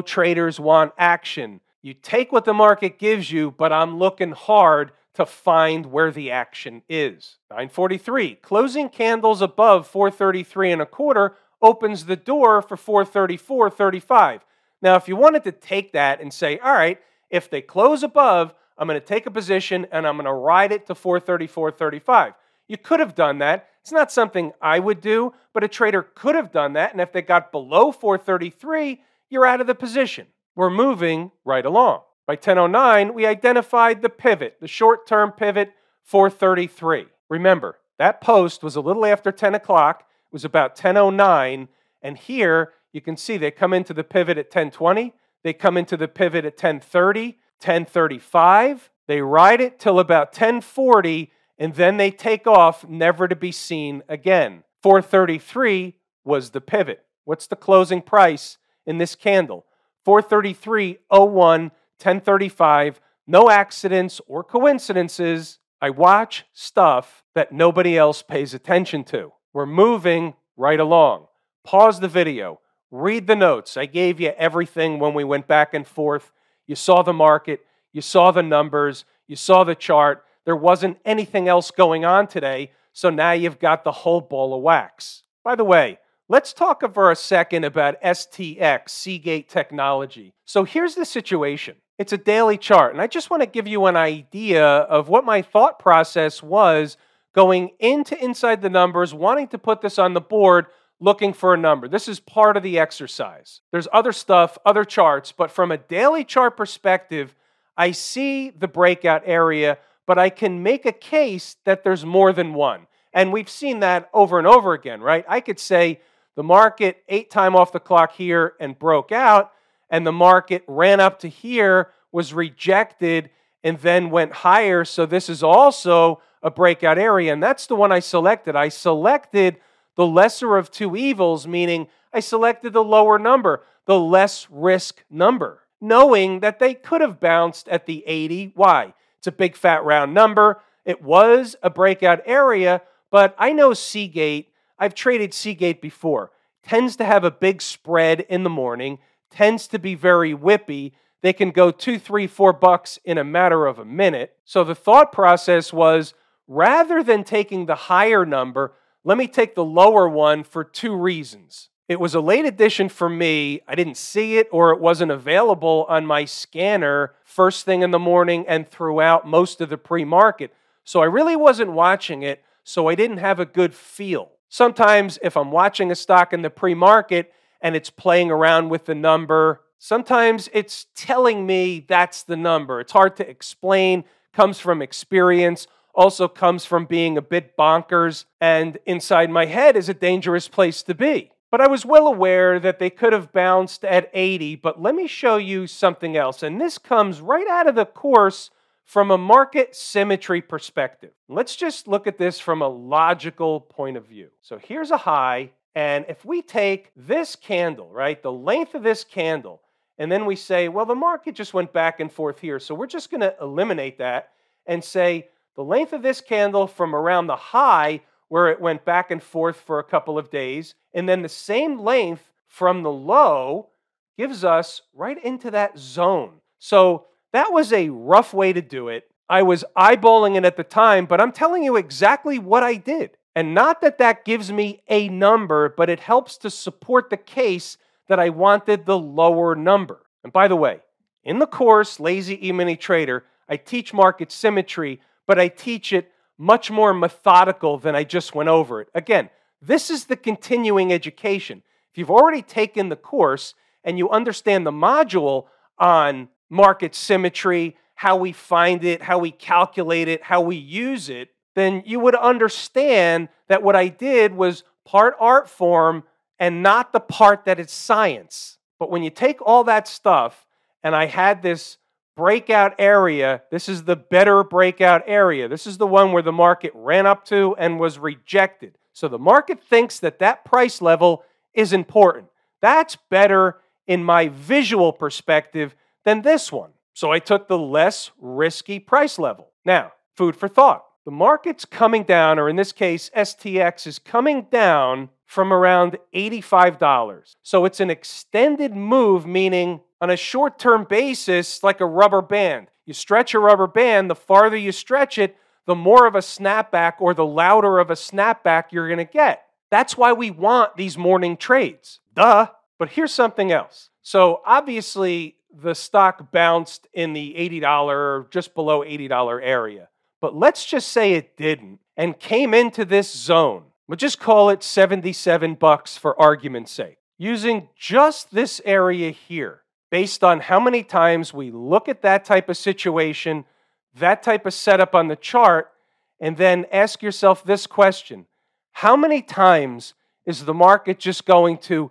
traders 0.00 0.58
want 0.58 0.92
action. 0.98 1.60
You 1.82 1.94
take 1.94 2.32
what 2.32 2.44
the 2.44 2.54
market 2.54 2.98
gives 2.98 3.30
you, 3.30 3.50
but 3.50 3.72
I'm 3.72 3.98
looking 3.98 4.32
hard 4.32 4.92
to 5.14 5.24
find 5.24 5.86
where 5.86 6.10
the 6.10 6.30
action 6.30 6.82
is. 6.88 7.38
943, 7.50 8.34
closing 8.36 8.88
candles 8.88 9.40
above 9.40 9.86
433 9.86 10.72
and 10.72 10.82
a 10.82 10.86
quarter 10.86 11.36
opens 11.62 12.04
the 12.04 12.16
door 12.16 12.60
for 12.60 12.76
434.35. 12.76 14.40
Now, 14.82 14.96
if 14.96 15.08
you 15.08 15.16
wanted 15.16 15.44
to 15.44 15.52
take 15.52 15.92
that 15.92 16.20
and 16.20 16.32
say, 16.32 16.58
all 16.58 16.72
right, 16.72 17.00
if 17.30 17.48
they 17.48 17.62
close 17.62 18.02
above, 18.02 18.54
I'm 18.78 18.86
going 18.86 19.00
to 19.00 19.06
take 19.06 19.26
a 19.26 19.30
position 19.30 19.86
and 19.90 20.06
I'm 20.06 20.16
going 20.16 20.26
to 20.26 20.32
ride 20.32 20.72
it 20.72 20.86
to 20.86 20.94
434.35. 20.94 22.34
You 22.68 22.76
could 22.76 23.00
have 23.00 23.14
done 23.14 23.38
that. 23.38 23.68
It's 23.80 23.92
not 23.92 24.10
something 24.10 24.52
I 24.60 24.78
would 24.78 25.00
do, 25.00 25.32
but 25.52 25.64
a 25.64 25.68
trader 25.68 26.02
could 26.02 26.34
have 26.34 26.50
done 26.50 26.72
that. 26.72 26.92
And 26.92 27.00
if 27.00 27.12
they 27.12 27.22
got 27.22 27.52
below 27.52 27.92
433, 27.92 29.00
you're 29.30 29.46
out 29.46 29.60
of 29.60 29.66
the 29.66 29.74
position. 29.74 30.26
We're 30.54 30.70
moving 30.70 31.30
right 31.44 31.64
along. 31.64 32.00
By 32.26 32.34
1009, 32.34 33.14
we 33.14 33.24
identified 33.24 34.02
the 34.02 34.08
pivot, 34.08 34.56
the 34.60 34.66
short 34.66 35.06
term 35.06 35.30
pivot 35.30 35.72
433. 36.02 37.06
Remember, 37.28 37.78
that 37.98 38.20
post 38.20 38.62
was 38.62 38.74
a 38.74 38.80
little 38.80 39.06
after 39.06 39.30
10 39.30 39.54
o'clock. 39.54 40.00
It 40.00 40.32
was 40.32 40.44
about 40.44 40.70
1009. 40.70 41.68
And 42.02 42.18
here 42.18 42.72
you 42.92 43.00
can 43.00 43.16
see 43.16 43.36
they 43.36 43.50
come 43.50 43.72
into 43.72 43.94
the 43.94 44.04
pivot 44.04 44.38
at 44.38 44.46
1020. 44.46 45.12
They 45.44 45.52
come 45.52 45.76
into 45.76 45.96
the 45.96 46.08
pivot 46.08 46.44
at 46.44 46.54
1030, 46.54 47.38
1035. 47.60 48.90
They 49.06 49.20
ride 49.20 49.60
it 49.60 49.78
till 49.78 49.98
about 49.98 50.28
1040 50.28 51.30
and 51.58 51.74
then 51.74 51.96
they 51.96 52.10
take 52.10 52.46
off, 52.46 52.86
never 52.86 53.28
to 53.28 53.36
be 53.36 53.52
seen 53.52 54.02
again. 54.08 54.64
433 54.82 55.94
was 56.24 56.50
the 56.50 56.60
pivot. 56.60 57.04
What's 57.24 57.46
the 57.46 57.56
closing 57.56 58.02
price 58.02 58.58
in 58.84 58.98
this 58.98 59.14
candle? 59.14 59.64
433.01, 60.06 60.98
1035. 61.08 63.00
No 63.26 63.50
accidents 63.50 64.20
or 64.28 64.44
coincidences. 64.44 65.58
I 65.80 65.90
watch 65.90 66.44
stuff 66.52 67.24
that 67.34 67.52
nobody 67.52 67.98
else 67.98 68.22
pays 68.22 68.54
attention 68.54 69.02
to. 69.04 69.32
We're 69.52 69.66
moving 69.66 70.34
right 70.56 70.78
along. 70.78 71.26
Pause 71.64 72.00
the 72.00 72.08
video. 72.08 72.60
Read 72.90 73.26
the 73.26 73.34
notes. 73.34 73.76
I 73.76 73.86
gave 73.86 74.20
you 74.20 74.32
everything 74.36 75.00
when 75.00 75.14
we 75.14 75.24
went 75.24 75.48
back 75.48 75.74
and 75.74 75.86
forth. 75.86 76.30
You 76.66 76.74
saw 76.74 77.02
the 77.02 77.12
market, 77.12 77.60
you 77.92 78.02
saw 78.02 78.30
the 78.30 78.42
numbers, 78.42 79.04
you 79.26 79.36
saw 79.36 79.64
the 79.64 79.74
chart. 79.74 80.24
There 80.44 80.56
wasn't 80.56 80.98
anything 81.04 81.48
else 81.48 81.70
going 81.70 82.04
on 82.04 82.26
today, 82.26 82.72
so 82.92 83.10
now 83.10 83.32
you've 83.32 83.58
got 83.58 83.84
the 83.84 83.92
whole 83.92 84.20
ball 84.20 84.54
of 84.54 84.62
wax. 84.62 85.22
By 85.42 85.54
the 85.54 85.64
way, 85.64 85.98
let's 86.28 86.52
talk 86.52 86.82
for 86.92 87.10
a 87.10 87.16
second 87.16 87.64
about 87.64 88.00
STX, 88.02 88.90
Seagate 88.90 89.48
Technology. 89.48 90.34
So 90.44 90.64
here's 90.64 90.94
the 90.94 91.04
situation 91.04 91.76
it's 91.98 92.12
a 92.12 92.18
daily 92.18 92.58
chart, 92.58 92.92
and 92.92 93.00
I 93.00 93.06
just 93.06 93.30
want 93.30 93.42
to 93.42 93.48
give 93.48 93.66
you 93.66 93.86
an 93.86 93.96
idea 93.96 94.64
of 94.66 95.08
what 95.08 95.24
my 95.24 95.42
thought 95.42 95.78
process 95.78 96.42
was 96.42 96.96
going 97.34 97.70
into 97.78 98.22
Inside 98.22 98.62
the 98.62 98.70
Numbers, 98.70 99.14
wanting 99.14 99.48
to 99.48 99.58
put 99.58 99.80
this 99.80 99.98
on 99.98 100.14
the 100.14 100.20
board 100.20 100.66
looking 101.00 101.32
for 101.32 101.54
a 101.54 101.58
number. 101.58 101.88
This 101.88 102.08
is 102.08 102.20
part 102.20 102.56
of 102.56 102.62
the 102.62 102.78
exercise. 102.78 103.60
There's 103.70 103.88
other 103.92 104.12
stuff, 104.12 104.56
other 104.64 104.84
charts, 104.84 105.32
but 105.32 105.50
from 105.50 105.70
a 105.70 105.78
daily 105.78 106.24
chart 106.24 106.56
perspective, 106.56 107.34
I 107.76 107.90
see 107.90 108.50
the 108.50 108.68
breakout 108.68 109.22
area 109.26 109.78
but 110.06 110.18
I 110.18 110.30
can 110.30 110.62
make 110.62 110.86
a 110.86 110.92
case 110.92 111.56
that 111.64 111.82
there's 111.82 112.06
more 112.06 112.32
than 112.32 112.54
one. 112.54 112.86
And 113.12 113.32
we've 113.32 113.50
seen 113.50 113.80
that 113.80 114.08
over 114.14 114.38
and 114.38 114.46
over 114.46 114.72
again, 114.72 115.00
right? 115.00 115.24
I 115.28 115.40
could 115.40 115.58
say 115.58 116.00
the 116.36 116.42
market 116.42 117.02
ate 117.08 117.30
time 117.30 117.56
off 117.56 117.72
the 117.72 117.80
clock 117.80 118.12
here 118.12 118.54
and 118.60 118.78
broke 118.78 119.10
out, 119.10 119.52
and 119.90 120.06
the 120.06 120.12
market 120.12 120.62
ran 120.66 121.00
up 121.00 121.18
to 121.20 121.28
here, 121.28 121.90
was 122.12 122.32
rejected, 122.32 123.30
and 123.64 123.78
then 123.78 124.10
went 124.10 124.32
higher. 124.32 124.84
So 124.84 125.06
this 125.06 125.28
is 125.28 125.42
also 125.42 126.20
a 126.42 126.50
breakout 126.50 126.98
area. 126.98 127.32
And 127.32 127.42
that's 127.42 127.66
the 127.66 127.74
one 127.74 127.90
I 127.90 128.00
selected. 128.00 128.54
I 128.54 128.68
selected 128.68 129.56
the 129.96 130.06
lesser 130.06 130.56
of 130.56 130.70
two 130.70 130.96
evils, 130.96 131.46
meaning 131.46 131.88
I 132.12 132.20
selected 132.20 132.72
the 132.72 132.84
lower 132.84 133.18
number, 133.18 133.62
the 133.86 133.98
less 133.98 134.46
risk 134.50 135.04
number, 135.10 135.62
knowing 135.80 136.40
that 136.40 136.58
they 136.58 136.74
could 136.74 137.00
have 137.00 137.20
bounced 137.20 137.68
at 137.68 137.86
the 137.86 138.04
80. 138.06 138.52
Why? 138.54 138.94
It's 139.18 139.26
a 139.26 139.32
big 139.32 139.56
fat 139.56 139.84
round 139.84 140.14
number. 140.14 140.62
It 140.84 141.02
was 141.02 141.56
a 141.62 141.70
breakout 141.70 142.20
area, 142.26 142.82
but 143.10 143.34
I 143.38 143.52
know 143.52 143.74
Seagate, 143.74 144.50
I've 144.78 144.94
traded 144.94 145.34
Seagate 145.34 145.82
before, 145.82 146.30
tends 146.62 146.96
to 146.96 147.04
have 147.04 147.24
a 147.24 147.30
big 147.30 147.60
spread 147.60 148.20
in 148.20 148.44
the 148.44 148.50
morning, 148.50 148.98
tends 149.30 149.66
to 149.68 149.78
be 149.78 149.94
very 149.94 150.34
whippy. 150.34 150.92
They 151.22 151.32
can 151.32 151.50
go 151.50 151.70
two, 151.70 151.98
three, 151.98 152.26
four 152.26 152.52
bucks 152.52 152.98
in 153.04 153.18
a 153.18 153.24
matter 153.24 153.66
of 153.66 153.78
a 153.78 153.84
minute. 153.84 154.36
So 154.44 154.62
the 154.62 154.74
thought 154.74 155.12
process 155.12 155.72
was 155.72 156.14
rather 156.46 157.02
than 157.02 157.24
taking 157.24 157.66
the 157.66 157.74
higher 157.74 158.24
number, 158.24 158.74
let 159.06 159.16
me 159.16 159.28
take 159.28 159.54
the 159.54 159.64
lower 159.64 160.08
one 160.08 160.42
for 160.42 160.64
two 160.64 160.92
reasons. 160.92 161.68
It 161.88 162.00
was 162.00 162.16
a 162.16 162.20
late 162.20 162.44
addition 162.44 162.88
for 162.88 163.08
me. 163.08 163.60
I 163.68 163.76
didn't 163.76 163.96
see 163.96 164.36
it 164.36 164.48
or 164.50 164.72
it 164.72 164.80
wasn't 164.80 165.12
available 165.12 165.86
on 165.88 166.04
my 166.04 166.24
scanner 166.24 167.14
first 167.22 167.64
thing 167.64 167.82
in 167.82 167.92
the 167.92 168.00
morning 168.00 168.44
and 168.48 168.68
throughout 168.68 169.24
most 169.24 169.60
of 169.60 169.68
the 169.68 169.78
pre 169.78 170.04
market. 170.04 170.52
So 170.82 171.02
I 171.02 171.04
really 171.04 171.36
wasn't 171.36 171.70
watching 171.70 172.22
it, 172.22 172.42
so 172.64 172.88
I 172.88 172.96
didn't 172.96 173.18
have 173.18 173.38
a 173.38 173.46
good 173.46 173.76
feel. 173.76 174.32
Sometimes, 174.48 175.20
if 175.22 175.36
I'm 175.36 175.52
watching 175.52 175.92
a 175.92 175.94
stock 175.94 176.32
in 176.32 176.42
the 176.42 176.50
pre 176.50 176.74
market 176.74 177.32
and 177.60 177.76
it's 177.76 177.90
playing 177.90 178.32
around 178.32 178.70
with 178.70 178.86
the 178.86 178.94
number, 178.96 179.60
sometimes 179.78 180.50
it's 180.52 180.86
telling 180.96 181.46
me 181.46 181.84
that's 181.86 182.24
the 182.24 182.36
number. 182.36 182.80
It's 182.80 182.90
hard 182.90 183.14
to 183.16 183.30
explain, 183.30 184.02
comes 184.32 184.58
from 184.58 184.82
experience 184.82 185.68
also 185.96 186.28
comes 186.28 186.64
from 186.64 186.84
being 186.84 187.16
a 187.16 187.22
bit 187.22 187.56
bonkers, 187.56 188.26
and 188.40 188.78
inside 188.86 189.30
my 189.30 189.46
head 189.46 189.76
is 189.76 189.88
a 189.88 189.94
dangerous 189.94 190.46
place 190.46 190.82
to 190.84 190.94
be. 190.94 191.32
But 191.50 191.60
I 191.60 191.68
was 191.68 191.86
well 191.86 192.06
aware 192.06 192.60
that 192.60 192.78
they 192.78 192.90
could 192.90 193.12
have 193.12 193.32
bounced 193.32 193.84
at 193.84 194.10
80. 194.12 194.56
But 194.56 194.82
let 194.82 194.94
me 194.94 195.06
show 195.06 195.36
you 195.36 195.66
something 195.66 196.16
else. 196.16 196.42
And 196.42 196.60
this 196.60 196.76
comes 196.76 197.20
right 197.20 197.46
out 197.48 197.68
of 197.68 197.74
the 197.74 197.86
course 197.86 198.50
from 198.84 199.10
a 199.10 199.18
market 199.18 199.74
symmetry 199.74 200.42
perspective. 200.42 201.12
Let's 201.28 201.56
just 201.56 201.88
look 201.88 202.06
at 202.06 202.18
this 202.18 202.38
from 202.38 202.62
a 202.62 202.68
logical 202.68 203.60
point 203.60 203.96
of 203.96 204.06
view. 204.06 204.28
So 204.42 204.58
here's 204.58 204.90
a 204.90 204.96
high. 204.96 205.50
And 205.74 206.04
if 206.08 206.24
we 206.24 206.42
take 206.42 206.90
this 206.96 207.36
candle, 207.36 207.90
right, 207.90 208.22
the 208.22 208.32
length 208.32 208.74
of 208.74 208.82
this 208.82 209.04
candle, 209.04 209.62
and 209.98 210.10
then 210.10 210.26
we 210.26 210.36
say, 210.36 210.68
well, 210.68 210.86
the 210.86 210.94
market 210.94 211.34
just 211.34 211.54
went 211.54 211.72
back 211.72 212.00
and 212.00 212.12
forth 212.12 212.38
here. 212.38 212.58
So 212.58 212.74
we're 212.74 212.86
just 212.86 213.10
going 213.10 213.22
to 213.22 213.34
eliminate 213.40 213.98
that 213.98 214.30
and 214.66 214.82
say 214.82 215.28
the 215.56 215.64
length 215.64 215.92
of 215.92 216.02
this 216.02 216.20
candle 216.20 216.66
from 216.66 216.94
around 216.94 217.26
the 217.26 217.36
high 217.36 218.00
where 218.28 218.48
it 218.48 218.60
went 218.60 218.84
back 218.84 219.10
and 219.10 219.22
forth 219.22 219.56
for 219.56 219.78
a 219.78 219.84
couple 219.84 220.18
of 220.18 220.30
days. 220.30 220.74
And 220.92 221.08
then 221.08 221.22
the 221.22 221.28
same 221.28 221.78
length 221.78 222.30
from 222.48 222.82
the 222.82 222.90
low 222.90 223.70
gives 224.16 224.44
us 224.44 224.82
right 224.94 225.22
into 225.22 225.50
that 225.50 225.78
zone. 225.78 226.40
So 226.58 227.06
that 227.32 227.52
was 227.52 227.72
a 227.72 227.90
rough 227.90 228.32
way 228.32 228.52
to 228.52 228.62
do 228.62 228.88
it. 228.88 229.08
I 229.28 229.42
was 229.42 229.64
eyeballing 229.76 230.36
it 230.36 230.44
at 230.44 230.56
the 230.56 230.64
time, 230.64 231.06
but 231.06 231.20
I'm 231.20 231.32
telling 231.32 231.62
you 231.62 231.76
exactly 231.76 232.38
what 232.38 232.62
I 232.62 232.74
did. 232.74 233.10
And 233.34 233.54
not 233.54 233.80
that 233.82 233.98
that 233.98 234.24
gives 234.24 234.50
me 234.50 234.82
a 234.88 235.08
number, 235.08 235.68
but 235.68 235.90
it 235.90 236.00
helps 236.00 236.38
to 236.38 236.50
support 236.50 237.10
the 237.10 237.16
case 237.16 237.76
that 238.08 238.18
I 238.18 238.30
wanted 238.30 238.86
the 238.86 238.98
lower 238.98 239.54
number. 239.54 240.06
And 240.24 240.32
by 240.32 240.48
the 240.48 240.56
way, 240.56 240.80
in 241.22 241.38
the 241.38 241.46
course, 241.46 242.00
Lazy 242.00 242.48
E-mini 242.48 242.76
Trader, 242.76 243.24
I 243.48 243.56
teach 243.56 243.92
market 243.92 244.32
symmetry, 244.32 245.00
but 245.26 245.38
I 245.38 245.48
teach 245.48 245.92
it 245.92 246.10
much 246.38 246.70
more 246.70 246.92
methodical 246.92 247.78
than 247.78 247.94
I 247.94 248.04
just 248.04 248.34
went 248.34 248.48
over 248.48 248.80
it. 248.80 248.88
Again, 248.94 249.30
this 249.62 249.90
is 249.90 250.04
the 250.04 250.16
continuing 250.16 250.92
education. 250.92 251.62
If 251.90 251.98
you've 251.98 252.10
already 252.10 252.42
taken 252.42 252.88
the 252.88 252.96
course 252.96 253.54
and 253.82 253.98
you 253.98 254.10
understand 254.10 254.66
the 254.66 254.72
module 254.72 255.46
on 255.78 256.28
market 256.50 256.94
symmetry, 256.94 257.76
how 257.94 258.16
we 258.16 258.32
find 258.32 258.84
it, 258.84 259.02
how 259.02 259.18
we 259.18 259.30
calculate 259.30 260.08
it, 260.08 260.22
how 260.22 260.42
we 260.42 260.56
use 260.56 261.08
it, 261.08 261.30
then 261.54 261.82
you 261.86 261.98
would 261.98 262.14
understand 262.14 263.28
that 263.48 263.62
what 263.62 263.74
I 263.74 263.88
did 263.88 264.34
was 264.34 264.62
part 264.84 265.16
art 265.18 265.48
form 265.48 266.04
and 266.38 266.62
not 266.62 266.92
the 266.92 267.00
part 267.00 267.46
that 267.46 267.58
is 267.58 267.70
science. 267.70 268.58
But 268.78 268.90
when 268.90 269.02
you 269.02 269.08
take 269.08 269.40
all 269.40 269.64
that 269.64 269.88
stuff, 269.88 270.46
and 270.82 270.94
I 270.94 271.06
had 271.06 271.42
this 271.42 271.78
breakout 272.16 272.74
area, 272.78 273.42
this 273.50 273.68
is 273.68 273.84
the 273.84 273.96
better 273.96 274.42
breakout 274.42 275.02
area. 275.06 275.48
This 275.48 275.66
is 275.66 275.78
the 275.78 275.86
one 275.86 276.12
where 276.12 276.22
the 276.22 276.32
market 276.32 276.72
ran 276.74 277.06
up 277.06 277.24
to 277.26 277.54
and 277.58 277.78
was 277.78 277.98
rejected. 277.98 278.76
So 278.92 279.08
the 279.08 279.18
market 279.18 279.62
thinks 279.62 280.00
that 280.00 280.18
that 280.20 280.44
price 280.44 280.80
level 280.80 281.22
is 281.52 281.72
important. 281.72 282.26
That's 282.62 282.96
better 283.10 283.58
in 283.86 284.02
my 284.02 284.28
visual 284.28 284.92
perspective 284.92 285.76
than 286.04 286.22
this 286.22 286.50
one. 286.50 286.70
So 286.94 287.12
I 287.12 287.18
took 287.18 287.46
the 287.46 287.58
less 287.58 288.10
risky 288.18 288.78
price 288.78 289.18
level. 289.18 289.50
Now, 289.64 289.92
food 290.14 290.34
for 290.34 290.48
thought. 290.48 290.84
The 291.04 291.10
market's 291.12 291.64
coming 291.64 292.02
down, 292.02 292.38
or 292.38 292.48
in 292.48 292.56
this 292.56 292.72
case, 292.72 293.10
STX 293.14 293.86
is 293.86 293.98
coming 293.98 294.46
down 294.50 295.10
from 295.24 295.52
around 295.52 295.98
$85. 296.14 297.34
So 297.42 297.64
it's 297.64 297.80
an 297.80 297.90
extended 297.90 298.74
move, 298.74 299.26
meaning 299.26 299.80
on 300.00 300.10
a 300.10 300.16
short 300.16 300.58
term 300.58 300.84
basis, 300.88 301.62
like 301.62 301.80
a 301.80 301.86
rubber 301.86 302.22
band. 302.22 302.68
You 302.84 302.94
stretch 302.94 303.34
a 303.34 303.38
rubber 303.38 303.66
band, 303.66 304.10
the 304.10 304.14
farther 304.14 304.56
you 304.56 304.72
stretch 304.72 305.18
it, 305.18 305.36
the 305.66 305.74
more 305.74 306.06
of 306.06 306.14
a 306.14 306.20
snapback 306.20 306.94
or 307.00 307.14
the 307.14 307.26
louder 307.26 307.78
of 307.78 307.90
a 307.90 307.94
snapback 307.94 308.64
you're 308.70 308.88
going 308.88 308.98
to 308.98 309.04
get. 309.04 309.46
That's 309.70 309.96
why 309.96 310.12
we 310.12 310.30
want 310.30 310.76
these 310.76 310.96
morning 310.96 311.36
trades. 311.36 312.00
Duh. 312.14 312.48
But 312.78 312.90
here's 312.90 313.12
something 313.12 313.50
else. 313.50 313.90
So 314.02 314.42
obviously, 314.44 315.36
the 315.52 315.74
stock 315.74 316.30
bounced 316.30 316.86
in 316.92 317.14
the 317.14 317.34
$80, 317.38 318.30
just 318.30 318.54
below 318.54 318.82
$80 318.84 319.40
area. 319.42 319.88
But 320.20 320.36
let's 320.36 320.64
just 320.64 320.88
say 320.88 321.14
it 321.14 321.36
didn't 321.36 321.80
and 321.96 322.18
came 322.18 322.54
into 322.54 322.84
this 322.84 323.12
zone. 323.12 323.64
We'll 323.88 323.96
just 323.96 324.20
call 324.20 324.50
it 324.50 324.62
77 324.62 325.54
bucks 325.54 325.96
for 325.96 326.20
argument's 326.20 326.72
sake. 326.72 326.98
Using 327.18 327.68
just 327.76 328.32
this 328.32 328.60
area 328.64 329.10
here, 329.10 329.62
based 329.96 330.22
on 330.22 330.40
how 330.40 330.60
many 330.60 330.82
times 330.82 331.32
we 331.32 331.50
look 331.50 331.88
at 331.88 332.02
that 332.02 332.22
type 332.22 332.50
of 332.50 332.56
situation, 332.58 333.46
that 333.94 334.22
type 334.22 334.44
of 334.44 334.52
setup 334.52 334.94
on 334.94 335.08
the 335.08 335.16
chart, 335.16 335.72
and 336.20 336.36
then 336.36 336.66
ask 336.70 337.02
yourself 337.02 337.42
this 337.42 337.66
question 337.66 338.26
How 338.72 338.94
many 338.94 339.22
times 339.22 339.94
is 340.26 340.44
the 340.44 340.52
market 340.52 340.98
just 340.98 341.24
going 341.24 341.56
to 341.72 341.90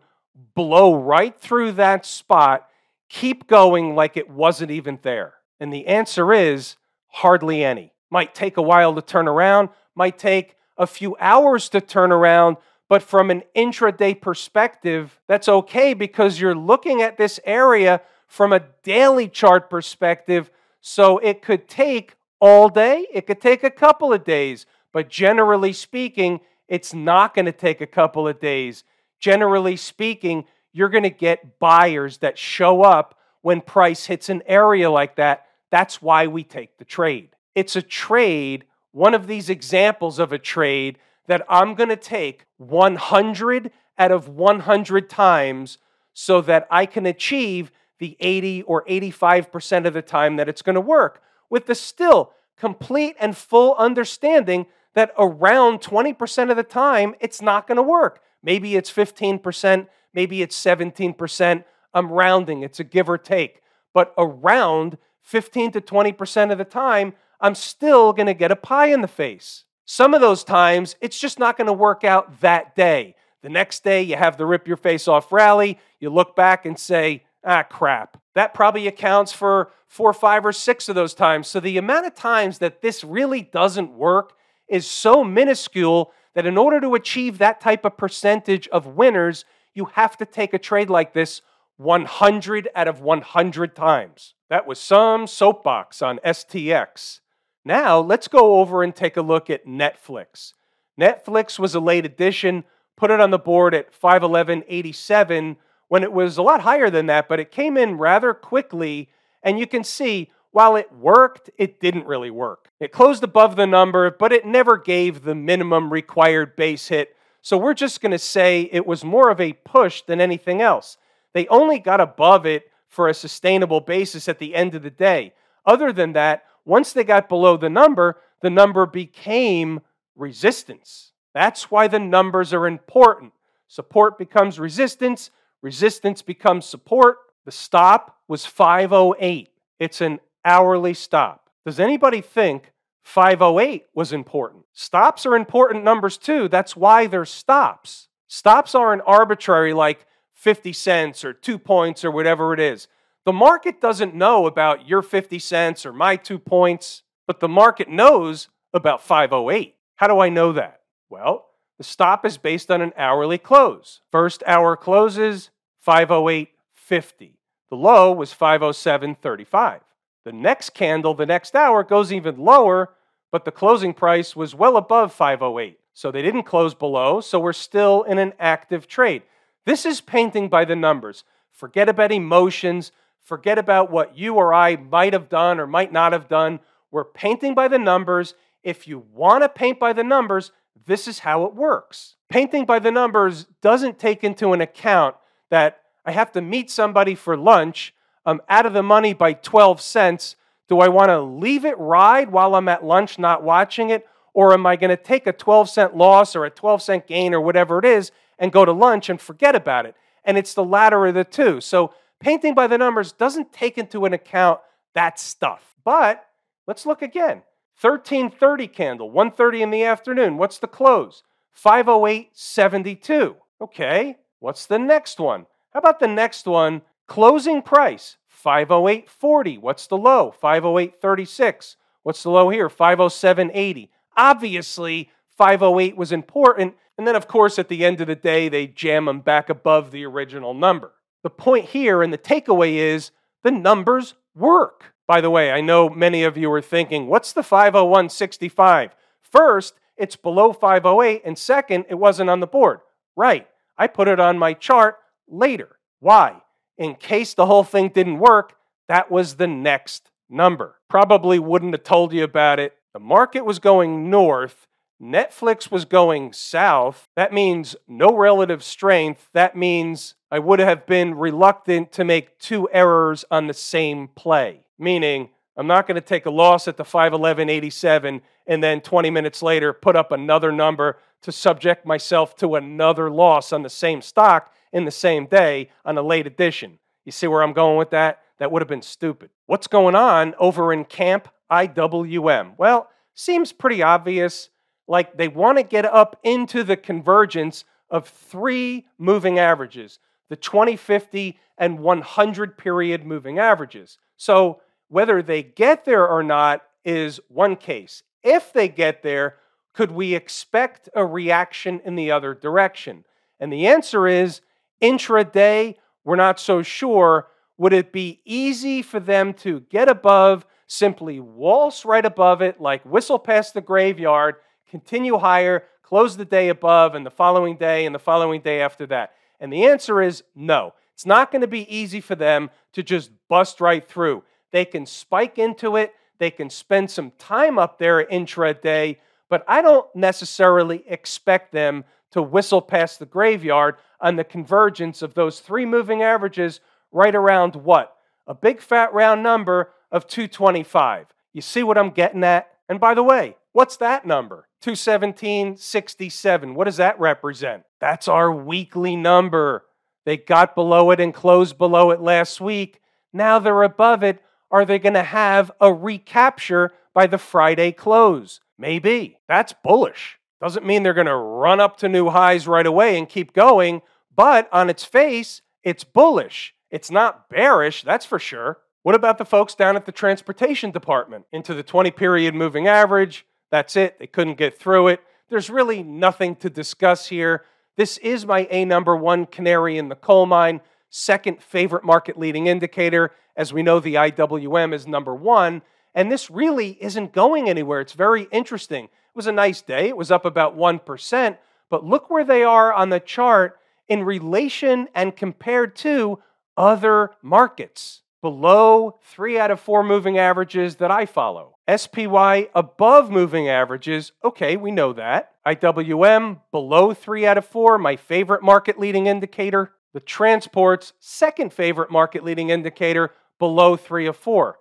blow 0.53 0.93
right 0.93 1.35
through 1.35 1.71
that 1.71 2.05
spot, 2.05 2.67
keep 3.09 3.47
going 3.47 3.95
like 3.95 4.17
it 4.17 4.29
wasn't 4.29 4.69
even 4.69 4.99
there? 5.01 5.33
And 5.59 5.73
the 5.73 5.87
answer 5.87 6.31
is 6.31 6.75
hardly 7.07 7.63
any. 7.63 7.91
Might 8.11 8.35
take 8.35 8.55
a 8.55 8.61
while 8.61 8.93
to 8.93 9.01
turn 9.01 9.27
around, 9.27 9.69
might 9.95 10.19
take 10.19 10.55
a 10.77 10.85
few 10.85 11.17
hours 11.19 11.69
to 11.69 11.81
turn 11.81 12.11
around, 12.11 12.57
but 12.87 13.01
from 13.01 13.31
an 13.31 13.43
intraday 13.55 14.19
perspective, 14.19 15.19
that's 15.27 15.49
okay 15.49 15.93
because 15.93 16.39
you're 16.39 16.55
looking 16.55 17.01
at 17.01 17.17
this 17.17 17.39
area 17.45 18.01
from 18.27 18.53
a 18.53 18.65
daily 18.83 19.27
chart 19.27 19.69
perspective. 19.69 20.49
So 20.81 21.17
it 21.19 21.41
could 21.41 21.67
take 21.67 22.15
all 22.39 22.69
day, 22.69 23.07
it 23.11 23.25
could 23.25 23.41
take 23.41 23.63
a 23.63 23.71
couple 23.71 24.13
of 24.13 24.23
days, 24.23 24.65
but 24.91 25.09
generally 25.09 25.73
speaking, 25.73 26.41
it's 26.67 26.93
not 26.93 27.33
going 27.33 27.45
to 27.45 27.51
take 27.51 27.81
a 27.81 27.87
couple 27.87 28.27
of 28.27 28.39
days. 28.39 28.83
Generally 29.19 29.77
speaking, 29.77 30.45
you're 30.73 30.89
going 30.89 31.03
to 31.03 31.09
get 31.09 31.59
buyers 31.59 32.19
that 32.19 32.37
show 32.37 32.81
up 32.83 33.17
when 33.41 33.61
price 33.61 34.05
hits 34.05 34.29
an 34.29 34.43
area 34.45 34.91
like 34.91 35.15
that. 35.15 35.45
That's 35.71 36.01
why 36.01 36.27
we 36.27 36.43
take 36.43 36.77
the 36.77 36.85
trade. 36.85 37.29
It's 37.55 37.75
a 37.75 37.81
trade, 37.81 38.65
one 38.91 39.13
of 39.13 39.27
these 39.27 39.49
examples 39.49 40.19
of 40.19 40.31
a 40.31 40.39
trade 40.39 40.99
that 41.27 41.45
I'm 41.49 41.75
going 41.75 41.89
to 41.89 41.95
take 41.95 42.45
100 42.57 43.71
out 43.97 44.11
of 44.11 44.29
100 44.29 45.09
times 45.09 45.77
so 46.13 46.41
that 46.41 46.67
I 46.69 46.85
can 46.85 47.05
achieve 47.05 47.71
the 47.99 48.17
80 48.19 48.63
or 48.63 48.85
85% 48.85 49.85
of 49.85 49.93
the 49.93 50.01
time 50.01 50.35
that 50.35 50.49
it's 50.49 50.61
going 50.61 50.75
to 50.75 50.81
work 50.81 51.21
with 51.49 51.65
the 51.65 51.75
still 51.75 52.33
complete 52.57 53.15
and 53.19 53.35
full 53.35 53.75
understanding 53.75 54.65
that 54.93 55.13
around 55.17 55.81
20% 55.81 56.49
of 56.49 56.57
the 56.57 56.63
time 56.63 57.15
it's 57.19 57.41
not 57.41 57.67
going 57.67 57.77
to 57.77 57.83
work. 57.83 58.21
Maybe 58.43 58.75
it's 58.75 58.91
15%, 58.91 59.87
maybe 60.13 60.41
it's 60.41 60.59
17%. 60.61 61.63
I'm 61.93 62.11
rounding, 62.11 62.63
it's 62.63 62.79
a 62.79 62.83
give 62.83 63.09
or 63.09 63.17
take. 63.17 63.61
But 63.93 64.13
around 64.17 64.97
15 65.21 65.71
to 65.71 65.81
20% 65.81 66.51
of 66.51 66.57
the 66.57 66.65
time, 66.65 67.13
I'm 67.39 67.55
still 67.55 68.13
going 68.13 68.27
to 68.27 68.33
get 68.33 68.51
a 68.51 68.55
pie 68.55 68.87
in 68.87 69.01
the 69.01 69.07
face. 69.07 69.65
Some 69.85 70.13
of 70.13 70.21
those 70.21 70.43
times, 70.43 70.95
it's 70.99 71.19
just 71.19 71.39
not 71.39 71.57
going 71.57 71.67
to 71.67 71.73
work 71.73 72.03
out 72.03 72.41
that 72.41 72.75
day. 72.75 73.15
The 73.43 73.49
next 73.49 73.83
day, 73.83 74.01
you 74.01 74.15
have 74.15 74.37
the 74.37 74.45
rip 74.45 74.67
your 74.67 74.77
face 74.77 75.07
off 75.07 75.31
rally. 75.31 75.77
You 75.99 76.09
look 76.09 76.35
back 76.35 76.65
and 76.65 76.77
say, 76.77 77.23
ah, 77.43 77.63
crap. 77.63 78.17
That 78.33 78.53
probably 78.53 78.87
accounts 78.87 79.31
for 79.31 79.71
four, 79.87 80.11
five, 80.11 80.45
or 80.45 80.51
six 80.51 80.89
of 80.89 80.95
those 80.95 81.13
times. 81.13 81.47
So 81.47 81.59
the 81.59 81.77
amount 81.77 82.07
of 82.07 82.15
times 82.15 82.57
that 82.57 82.81
this 82.81 83.03
really 83.03 83.43
doesn't 83.43 83.91
work 83.91 84.33
is 84.67 84.87
so 84.87 85.23
minuscule 85.23 86.11
that 86.33 86.47
in 86.47 86.57
order 86.57 86.81
to 86.81 86.95
achieve 86.95 87.37
that 87.37 87.61
type 87.61 87.85
of 87.85 87.95
percentage 87.95 88.67
of 88.69 88.87
winners, 88.87 89.45
you 89.75 89.85
have 89.93 90.17
to 90.17 90.25
take 90.25 90.53
a 90.53 90.59
trade 90.59 90.89
like 90.89 91.13
this 91.13 91.41
100 91.77 92.69
out 92.75 92.87
of 92.87 93.01
100 93.01 93.75
times. 93.75 94.33
That 94.49 94.65
was 94.65 94.79
some 94.79 95.27
soapbox 95.27 96.01
on 96.01 96.19
STX. 96.25 97.19
Now, 97.65 97.99
let's 97.99 98.27
go 98.27 98.59
over 98.59 98.83
and 98.83 98.95
take 98.95 99.17
a 99.17 99.23
look 99.23 99.49
at 99.49 99.65
Netflix. 99.65 100.53
Netflix 100.99 101.57
was 101.57 101.73
a 101.73 101.79
late 101.79 102.05
addition, 102.05 102.63
put 102.95 103.09
it 103.09 103.19
on 103.19 103.31
the 103.31 103.39
board 103.39 103.73
at 103.73 103.91
511.87 103.99 105.57
when 105.87 106.03
it 106.03 106.13
was 106.13 106.37
a 106.37 106.43
lot 106.43 106.61
higher 106.61 106.89
than 106.91 107.07
that, 107.07 107.27
but 107.27 107.39
it 107.39 107.51
came 107.51 107.75
in 107.75 107.97
rather 107.97 108.33
quickly. 108.33 109.09
And 109.41 109.59
you 109.59 109.65
can 109.65 109.83
see, 109.83 110.31
while 110.51 110.75
it 110.75 110.91
worked, 110.93 111.49
it 111.57 111.79
didn't 111.79 112.05
really 112.05 112.31
work. 112.31 112.69
It 112.79 112.91
closed 112.91 113.23
above 113.23 113.55
the 113.55 113.67
number, 113.67 114.11
but 114.11 114.31
it 114.31 114.45
never 114.45 114.77
gave 114.77 115.23
the 115.23 115.35
minimum 115.35 115.91
required 115.91 116.55
base 116.55 116.87
hit. 116.87 117.15
So 117.41 117.57
we're 117.57 117.73
just 117.73 118.01
going 118.01 118.11
to 118.11 118.19
say 118.19 118.69
it 118.71 118.85
was 118.85 119.03
more 119.03 119.29
of 119.29 119.41
a 119.41 119.53
push 119.53 120.01
than 120.03 120.21
anything 120.21 120.61
else. 120.61 120.97
They 121.33 121.47
only 121.47 121.79
got 121.79 121.99
above 121.99 122.45
it 122.45 122.71
for 122.87 123.09
a 123.09 123.13
sustainable 123.13 123.81
basis 123.81 124.29
at 124.29 124.39
the 124.39 124.55
end 124.55 124.73
of 124.75 124.83
the 124.83 124.89
day. 124.89 125.33
Other 125.65 125.91
than 125.91 126.13
that, 126.13 126.45
once 126.65 126.93
they 126.93 127.03
got 127.03 127.29
below 127.29 127.57
the 127.57 127.69
number, 127.69 128.19
the 128.41 128.49
number 128.49 128.85
became 128.85 129.81
resistance. 130.15 131.13
That's 131.33 131.69
why 131.69 131.87
the 131.87 131.99
numbers 131.99 132.53
are 132.53 132.67
important. 132.67 133.33
Support 133.67 134.17
becomes 134.17 134.59
resistance, 134.59 135.31
resistance 135.61 136.21
becomes 136.21 136.65
support. 136.65 137.17
The 137.45 137.51
stop 137.51 138.17
was 138.27 138.45
508. 138.45 139.49
It's 139.79 140.01
an 140.01 140.19
hourly 140.43 140.93
stop. 140.93 141.49
Does 141.65 141.79
anybody 141.79 142.21
think 142.21 142.71
508 143.03 143.85
was 143.93 144.13
important? 144.13 144.65
Stops 144.73 145.25
are 145.25 145.35
important 145.35 145.83
numbers 145.83 146.17
too. 146.17 146.47
That's 146.47 146.75
why 146.75 147.07
they're 147.07 147.25
stops. 147.25 148.07
Stops 148.27 148.73
aren't 148.73 149.03
arbitrary 149.05 149.73
like 149.73 150.05
50 150.33 150.73
cents 150.73 151.23
or 151.23 151.33
two 151.33 151.57
points 151.57 152.03
or 152.05 152.11
whatever 152.11 152.53
it 152.53 152.59
is. 152.59 152.87
The 153.25 153.33
market 153.33 153.81
doesn't 153.81 154.13
know 154.13 154.45
about 154.45 154.87
your 154.87 155.01
50 155.01 155.39
cents 155.39 155.85
or 155.85 155.91
my 155.91 156.15
two 156.15 156.37
points, 156.37 157.01
but 157.25 157.39
the 157.39 157.47
market 157.47 157.89
knows 157.89 158.49
about 158.71 159.01
508. 159.01 159.75
How 159.95 160.07
do 160.07 160.19
I 160.19 160.29
know 160.29 160.51
that? 160.51 160.81
Well, 161.09 161.47
the 161.79 161.83
stop 161.83 162.23
is 162.23 162.37
based 162.37 162.69
on 162.69 162.81
an 162.81 162.93
hourly 162.95 163.39
close. 163.39 164.01
First 164.11 164.43
hour 164.45 164.77
closes 164.77 165.49
508.50. 165.85 167.31
The 167.69 167.75
low 167.75 168.11
was 168.11 168.31
507.35. 168.31 169.79
The 170.23 170.31
next 170.31 170.71
candle, 170.75 171.15
the 171.15 171.25
next 171.25 171.55
hour, 171.55 171.83
goes 171.83 172.13
even 172.13 172.37
lower, 172.37 172.93
but 173.31 173.43
the 173.43 173.51
closing 173.51 173.93
price 173.93 174.35
was 174.35 174.53
well 174.53 174.77
above 174.77 175.11
508. 175.11 175.79
So 175.93 176.11
they 176.11 176.21
didn't 176.21 176.43
close 176.43 176.75
below, 176.75 177.21
so 177.21 177.39
we're 177.39 177.53
still 177.53 178.03
in 178.03 178.19
an 178.19 178.33
active 178.39 178.87
trade. 178.87 179.23
This 179.65 179.85
is 179.85 179.99
painting 179.99 180.47
by 180.47 180.65
the 180.65 180.75
numbers. 180.75 181.23
Forget 181.51 181.89
about 181.89 182.11
emotions. 182.11 182.91
Forget 183.25 183.57
about 183.57 183.89
what 183.89 184.15
you 184.15 184.35
or 184.35 184.53
I 184.53 184.75
might 184.75 185.13
have 185.13 185.29
done 185.29 185.59
or 185.59 185.65
might 185.65 185.91
not 185.91 186.13
have 186.13 186.27
done. 186.27 186.59
We're 186.91 187.03
painting 187.03 187.55
by 187.55 187.67
the 187.67 187.79
numbers. 187.79 188.35
If 188.63 188.87
you 188.87 189.03
want 189.11 189.43
to 189.43 189.49
paint 189.49 189.79
by 189.79 189.93
the 189.93 190.03
numbers, 190.03 190.51
this 190.85 191.07
is 191.07 191.19
how 191.19 191.43
it 191.45 191.55
works. 191.55 192.17
Painting 192.29 192.65
by 192.65 192.77
the 192.77 192.91
numbers 192.91 193.45
doesn't 193.61 193.97
take 193.97 194.23
into 194.23 194.53
an 194.53 194.61
account 194.61 195.15
that 195.49 195.79
I 196.05 196.11
have 196.11 196.31
to 196.33 196.41
meet 196.41 196.69
somebody 196.69 197.15
for 197.15 197.35
lunch. 197.35 197.95
I'm 198.27 198.41
out 198.47 198.67
of 198.67 198.73
the 198.73 198.83
money 198.83 199.13
by 199.13 199.33
12 199.33 199.81
cents. 199.81 200.35
Do 200.69 200.79
I 200.79 200.87
want 200.87 201.09
to 201.09 201.19
leave 201.19 201.65
it 201.65 201.79
ride 201.79 202.31
while 202.31 202.53
I'm 202.53 202.69
at 202.69 202.85
lunch 202.85 203.17
not 203.17 203.41
watching 203.41 203.89
it? 203.89 204.05
Or 204.35 204.53
am 204.53 204.67
I 204.67 204.75
going 204.75 204.95
to 204.95 204.97
take 204.97 205.25
a 205.25 205.33
12 205.33 205.67
cent 205.67 205.97
loss 205.97 206.35
or 206.35 206.45
a 206.45 206.51
12 206.51 206.79
cent 206.83 207.07
gain 207.07 207.33
or 207.33 207.41
whatever 207.41 207.79
it 207.79 207.85
is 207.85 208.11
and 208.37 208.51
go 208.51 208.65
to 208.65 208.71
lunch 208.71 209.09
and 209.09 209.19
forget 209.19 209.55
about 209.55 209.87
it? 209.87 209.95
And 210.23 210.37
it's 210.37 210.53
the 210.53 210.63
latter 210.63 211.07
of 211.07 211.15
the 211.15 211.23
two. 211.23 211.59
So 211.59 211.91
painting 212.19 212.53
by 212.53 212.67
the 212.67 212.77
numbers 212.77 213.11
doesn't 213.11 213.53
take 213.53 213.77
into 213.77 214.05
an 214.05 214.13
account 214.13 214.59
that 214.93 215.19
stuff. 215.19 215.75
But 215.83 216.25
let's 216.67 216.85
look 216.85 217.01
again. 217.01 217.43
1330 217.79 218.67
candle, 218.67 219.11
1:30 219.11 219.61
in 219.61 219.69
the 219.69 219.83
afternoon. 219.83 220.37
What's 220.37 220.59
the 220.59 220.67
close? 220.67 221.23
508.72. 221.53 223.35
Okay. 223.61 224.17
What's 224.39 224.65
the 224.65 224.79
next 224.79 225.19
one? 225.19 225.45
How 225.71 225.79
about 225.79 225.99
the 225.99 226.07
next 226.07 226.47
one? 226.47 226.81
Closing 227.07 227.61
price 227.61 228.17
508.40. 228.29 229.59
What's 229.59 229.87
the 229.87 229.97
low? 229.97 230.33
508.36. 230.41 231.75
What's 232.03 232.23
the 232.23 232.29
low 232.29 232.49
here? 232.49 232.69
507.80. 232.69 233.89
Obviously, 234.15 235.09
508 235.29 235.97
was 235.97 236.11
important. 236.11 236.75
And 236.97 237.07
then, 237.07 237.15
of 237.15 237.27
course, 237.27 237.59
at 237.59 237.67
the 237.67 237.83
end 237.83 238.01
of 238.01 238.07
the 238.07 238.15
day, 238.15 238.47
they 238.47 238.67
jam 238.67 239.05
them 239.05 239.19
back 239.21 239.49
above 239.49 239.91
the 239.91 240.05
original 240.05 240.53
number. 240.53 240.93
The 241.25 241.31
point 241.31 241.65
here 241.69 242.03
and 242.03 242.13
the 242.13 242.19
takeaway 242.19 242.73
is 242.73 243.09
the 243.43 243.49
numbers 243.49 244.13
work. 244.35 244.93
By 245.07 245.21
the 245.21 245.31
way, 245.31 245.51
I 245.51 245.59
know 245.59 245.89
many 245.89 246.23
of 246.23 246.37
you 246.37 246.51
are 246.51 246.61
thinking, 246.61 247.07
what's 247.07 247.33
the 247.33 247.41
501.65? 247.41 248.91
First, 249.23 249.73
it's 249.97 250.15
below 250.15 250.53
508, 250.53 251.23
and 251.25 251.35
second, 251.35 251.85
it 251.89 251.95
wasn't 251.95 252.29
on 252.29 252.41
the 252.41 252.45
board. 252.45 252.81
Right. 253.15 253.47
I 253.75 253.87
put 253.87 254.07
it 254.07 254.19
on 254.19 254.37
my 254.37 254.53
chart 254.53 254.99
later. 255.27 255.79
Why? 255.99 256.43
In 256.77 256.93
case 256.93 257.33
the 257.33 257.47
whole 257.47 257.63
thing 257.63 257.89
didn't 257.89 258.19
work, 258.19 258.53
that 258.87 259.09
was 259.09 259.37
the 259.37 259.47
next 259.47 260.11
number. 260.29 260.75
Probably 260.91 261.39
wouldn't 261.39 261.73
have 261.73 261.83
told 261.83 262.13
you 262.13 262.23
about 262.23 262.59
it. 262.59 262.75
The 262.93 262.99
market 262.99 263.45
was 263.45 263.57
going 263.57 264.11
north. 264.11 264.67
Netflix 265.01 265.71
was 265.71 265.85
going 265.85 266.33
south. 266.33 267.09
That 267.15 267.33
means 267.33 267.75
no 267.87 268.15
relative 268.15 268.63
strength. 268.63 269.27
That 269.33 269.55
means 269.55 270.13
I 270.35 270.39
would 270.39 270.59
have 270.59 270.85
been 270.85 271.15
reluctant 271.15 271.93
to 271.93 272.03
make 272.03 272.37
two 272.39 272.67
errors 272.73 273.23
on 273.31 273.47
the 273.47 273.53
same 273.53 274.09
play. 274.09 274.65
Meaning, 274.77 275.29
I'm 275.55 275.65
not 275.65 275.87
going 275.87 275.95
to 275.95 276.01
take 276.01 276.25
a 276.25 276.29
loss 276.29 276.67
at 276.67 276.75
the 276.75 276.83
511.87 276.83 278.19
and 278.45 278.61
then 278.61 278.81
20 278.81 279.09
minutes 279.11 279.41
later 279.41 279.71
put 279.71 279.95
up 279.95 280.11
another 280.11 280.51
number 280.51 280.99
to 281.21 281.31
subject 281.31 281.85
myself 281.85 282.35
to 282.35 282.55
another 282.55 283.09
loss 283.09 283.53
on 283.53 283.61
the 283.61 283.69
same 283.69 284.01
stock 284.01 284.51
in 284.73 284.83
the 284.83 284.91
same 284.91 285.25
day 285.25 285.69
on 285.85 285.97
a 285.97 286.01
late 286.01 286.27
edition. 286.27 286.79
You 287.05 287.13
see 287.13 287.27
where 287.27 287.41
I'm 287.41 287.53
going 287.53 287.77
with 287.77 287.91
that? 287.91 288.19
That 288.39 288.51
would 288.51 288.61
have 288.61 288.67
been 288.67 288.81
stupid. 288.81 289.29
What's 289.45 289.67
going 289.67 289.95
on 289.95 290.35
over 290.37 290.73
in 290.73 290.83
Camp 290.83 291.29
IWM? 291.49 292.55
Well, 292.57 292.89
seems 293.13 293.53
pretty 293.53 293.81
obvious. 293.81 294.49
Like 294.85 295.15
they 295.15 295.29
want 295.29 295.59
to 295.59 295.63
get 295.63 295.85
up 295.85 296.19
into 296.25 296.65
the 296.65 296.75
convergence 296.75 297.63
of 297.89 298.09
three 298.09 298.85
moving 298.97 299.39
averages 299.39 299.97
the 300.29 300.35
20, 300.35 300.75
50, 300.75 301.39
and 301.57 301.79
100 301.79 302.57
period 302.57 303.05
moving 303.05 303.39
averages. 303.39 303.97
So 304.17 304.61
whether 304.87 305.21
they 305.21 305.43
get 305.43 305.85
there 305.85 306.07
or 306.07 306.23
not 306.23 306.63
is 306.83 307.19
one 307.27 307.55
case. 307.55 308.03
If 308.23 308.53
they 308.53 308.67
get 308.67 309.03
there, 309.03 309.35
could 309.73 309.91
we 309.91 310.15
expect 310.15 310.89
a 310.95 311.05
reaction 311.05 311.81
in 311.83 311.95
the 311.95 312.11
other 312.11 312.33
direction? 312.33 313.05
And 313.39 313.51
the 313.51 313.67
answer 313.67 314.07
is 314.07 314.41
intraday, 314.81 315.75
we're 316.03 316.15
not 316.15 316.39
so 316.39 316.61
sure. 316.61 317.27
Would 317.57 317.73
it 317.73 317.91
be 317.91 318.21
easy 318.25 318.81
for 318.81 318.99
them 318.99 319.33
to 319.35 319.61
get 319.61 319.89
above, 319.89 320.45
simply 320.67 321.19
waltz 321.19 321.85
right 321.85 322.05
above 322.05 322.41
it, 322.41 322.61
like 322.61 322.85
whistle 322.85 323.19
past 323.19 323.53
the 323.53 323.61
graveyard, 323.61 324.35
continue 324.69 325.17
higher, 325.17 325.63
close 325.83 326.17
the 326.17 326.25
day 326.25 326.49
above, 326.49 326.95
and 326.95 327.05
the 327.05 327.11
following 327.11 327.57
day, 327.57 327.85
and 327.85 327.93
the 327.93 327.99
following 327.99 328.41
day 328.41 328.61
after 328.61 328.85
that? 328.87 329.13
And 329.39 329.51
the 329.51 329.65
answer 329.65 330.01
is 330.01 330.23
no. 330.35 330.73
It's 330.93 331.05
not 331.05 331.31
going 331.31 331.41
to 331.41 331.47
be 331.47 331.73
easy 331.73 331.99
for 331.99 332.15
them 332.15 332.49
to 332.73 332.81
just 332.81 333.11
bust 333.27 333.59
right 333.59 333.85
through. 333.87 334.23
They 334.51 334.65
can 334.65 334.85
spike 334.85 335.37
into 335.37 335.75
it, 335.75 335.93
they 336.17 336.31
can 336.31 336.49
spend 336.49 336.89
some 336.89 337.11
time 337.17 337.59
up 337.59 337.77
there 337.77 338.05
intraday, 338.05 338.97
but 339.29 339.43
I 339.47 339.61
don't 339.61 339.93
necessarily 339.95 340.83
expect 340.87 341.51
them 341.51 341.83
to 342.11 342.21
whistle 342.21 342.61
past 342.61 342.99
the 342.99 343.05
graveyard 343.05 343.75
on 343.99 344.15
the 344.15 344.23
convergence 344.23 345.01
of 345.01 345.13
those 345.13 345.41
three 345.41 345.65
moving 345.65 346.01
averages 346.01 346.61
right 346.91 347.13
around 347.13 347.55
what? 347.55 347.95
A 348.27 348.33
big 348.33 348.61
fat 348.61 348.93
round 348.93 349.21
number 349.21 349.71
of 349.91 350.07
225. 350.07 351.07
You 351.33 351.41
see 351.41 351.63
what 351.63 351.77
I'm 351.77 351.89
getting 351.89 352.23
at? 352.23 352.49
And 352.69 352.79
by 352.79 352.93
the 352.93 353.03
way, 353.03 353.35
what's 353.55 353.77
that 353.77 354.05
number? 354.05 354.49
217.67. 354.63 356.55
What 356.55 356.65
does 356.65 356.77
that 356.77 356.99
represent? 356.99 357.63
That's 357.79 358.09
our 358.09 358.29
weekly 358.31 358.97
number. 358.97 359.63
They 360.05 360.17
got 360.17 360.55
below 360.55 360.91
it 360.91 360.99
and 360.99 361.13
closed 361.13 361.57
below 361.57 361.91
it 361.91 362.01
last 362.01 362.41
week. 362.41 362.81
Now 363.13 363.39
they're 363.39 363.63
above 363.63 364.03
it. 364.03 364.21
Are 364.51 364.65
they 364.65 364.77
going 364.77 364.93
to 364.93 365.03
have 365.03 365.51
a 365.61 365.73
recapture 365.73 366.73
by 366.93 367.07
the 367.07 367.17
Friday 367.17 367.71
close? 367.71 368.41
Maybe. 368.57 369.19
That's 369.27 369.53
bullish. 369.63 370.19
Doesn't 370.41 370.65
mean 370.65 370.83
they're 370.83 370.93
going 370.93 371.07
to 371.07 371.15
run 371.15 371.61
up 371.61 371.77
to 371.77 371.87
new 371.87 372.09
highs 372.09 372.47
right 372.47 372.65
away 372.65 372.97
and 372.97 373.07
keep 373.07 373.31
going, 373.31 373.81
but 374.13 374.49
on 374.51 374.69
its 374.69 374.83
face, 374.83 375.41
it's 375.63 375.85
bullish. 375.85 376.53
It's 376.69 376.91
not 376.91 377.29
bearish, 377.29 377.83
that's 377.83 378.05
for 378.05 378.19
sure. 378.19 378.59
What 378.83 378.95
about 378.95 379.17
the 379.17 379.25
folks 379.25 379.55
down 379.55 379.77
at 379.77 379.85
the 379.85 379.93
transportation 379.93 380.71
department? 380.71 381.25
Into 381.31 381.53
the 381.53 381.63
20 381.63 381.89
period 381.91 382.35
moving 382.35 382.67
average. 382.67 383.25
That's 383.51 383.75
it. 383.75 383.99
They 383.99 384.07
couldn't 384.07 384.37
get 384.37 384.57
through 384.57 384.89
it. 384.89 385.01
There's 385.29 385.49
really 385.49 385.83
nothing 385.83 386.35
to 386.37 386.49
discuss 386.49 387.07
here. 387.07 387.43
This 387.77 387.97
is 387.97 388.25
my 388.25 388.47
A 388.51 388.65
number 388.65 388.95
one 388.95 389.25
canary 389.25 389.77
in 389.77 389.89
the 389.89 389.95
coal 389.95 390.25
mine, 390.25 390.61
second 390.89 391.41
favorite 391.41 391.83
market 391.83 392.17
leading 392.17 392.47
indicator. 392.47 393.11
As 393.35 393.51
we 393.51 393.63
know, 393.63 393.79
the 393.79 393.95
IWM 393.95 394.73
is 394.73 394.87
number 394.87 395.13
one. 395.13 395.61
And 395.93 396.11
this 396.11 396.29
really 396.29 396.77
isn't 396.81 397.13
going 397.13 397.49
anywhere. 397.49 397.81
It's 397.81 397.93
very 397.93 398.27
interesting. 398.31 398.85
It 398.85 399.15
was 399.15 399.27
a 399.27 399.31
nice 399.31 399.61
day. 399.61 399.87
It 399.87 399.97
was 399.97 400.11
up 400.11 400.25
about 400.25 400.57
1%. 400.57 401.37
But 401.69 401.85
look 401.85 402.09
where 402.09 402.23
they 402.23 402.43
are 402.43 402.71
on 402.71 402.89
the 402.89 402.99
chart 402.99 403.57
in 403.87 404.03
relation 404.03 404.87
and 404.93 405.15
compared 405.15 405.75
to 405.77 406.19
other 406.57 407.11
markets 407.21 408.01
below 408.21 408.97
three 409.03 409.37
out 409.37 409.51
of 409.51 409.59
four 409.59 409.83
moving 409.83 410.17
averages 410.17 410.77
that 410.77 410.91
I 410.91 411.05
follow. 411.05 411.54
SPY 411.67 412.49
above 412.53 413.09
moving 413.09 413.49
averages, 413.49 414.11
okay, 414.23 414.55
we 414.55 414.71
know 414.71 414.93
that. 414.93 415.31
IWM 415.45 416.41
below 416.51 416.93
three 416.93 417.25
out 417.25 417.37
of 417.37 417.45
four, 417.45 417.77
my 417.77 417.95
favorite 417.95 418.43
market 418.43 418.79
leading 418.79 419.07
indicator. 419.07 419.71
The 419.93 419.99
transports, 419.99 420.93
second 420.99 421.53
favorite 421.53 421.89
market 421.89 422.23
leading 422.23 422.49
indicator, 422.49 423.11
below 423.39 423.75
three 423.75 424.05
of 424.05 424.15
four. 424.15 424.59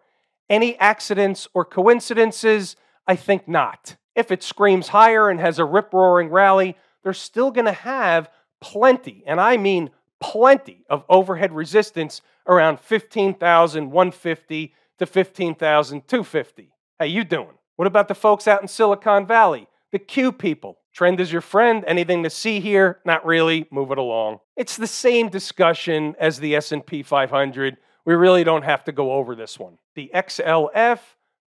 Any 0.48 0.78
accidents 0.78 1.48
or 1.54 1.64
coincidences? 1.64 2.76
I 3.06 3.16
think 3.16 3.48
not. 3.48 3.96
If 4.14 4.30
it 4.30 4.42
screams 4.42 4.88
higher 4.88 5.28
and 5.28 5.40
has 5.40 5.58
a 5.58 5.64
rip 5.64 5.92
roaring 5.92 6.28
rally, 6.28 6.76
they're 7.02 7.12
still 7.12 7.50
going 7.50 7.66
to 7.66 7.72
have 7.72 8.30
plenty, 8.60 9.22
and 9.26 9.40
I 9.40 9.56
mean 9.56 9.90
plenty, 10.20 10.84
of 10.88 11.04
overhead 11.08 11.52
resistance 11.52 12.22
around 12.46 12.80
15,150 12.80 14.74
to 14.98 15.06
15,250. 15.06 16.73
How 16.98 17.07
you 17.07 17.24
doing? 17.24 17.59
What 17.76 17.88
about 17.88 18.09
the 18.09 18.14
folks 18.14 18.46
out 18.46 18.62
in 18.62 18.68
Silicon 18.68 19.26
Valley? 19.26 19.66
The 19.92 19.98
Q 19.98 20.33
people. 20.33 20.78
Trend 20.92 21.20
is 21.20 21.33
your 21.33 21.40
friend. 21.40 21.85
Anything 21.87 22.22
to 22.22 22.30
see 22.30 22.61
here? 22.61 23.00
Not 23.04 23.26
really. 23.26 23.66
Move 23.70 23.90
it 23.90 23.98
along. 23.98 24.38
It's 24.57 24.76
the 24.76 24.87
same 24.87 25.28
discussion 25.28 26.14
as 26.20 26.38
the 26.38 26.54
S&P 26.54 27.02
500 27.02 27.76
we 28.04 28.14
really 28.14 28.44
don't 28.44 28.64
have 28.64 28.85
to 28.85 28.92
go 28.92 29.12
over 29.12 29.35
this 29.35 29.59
one. 29.59 29.78
The 29.94 30.11
XLF 30.14 30.98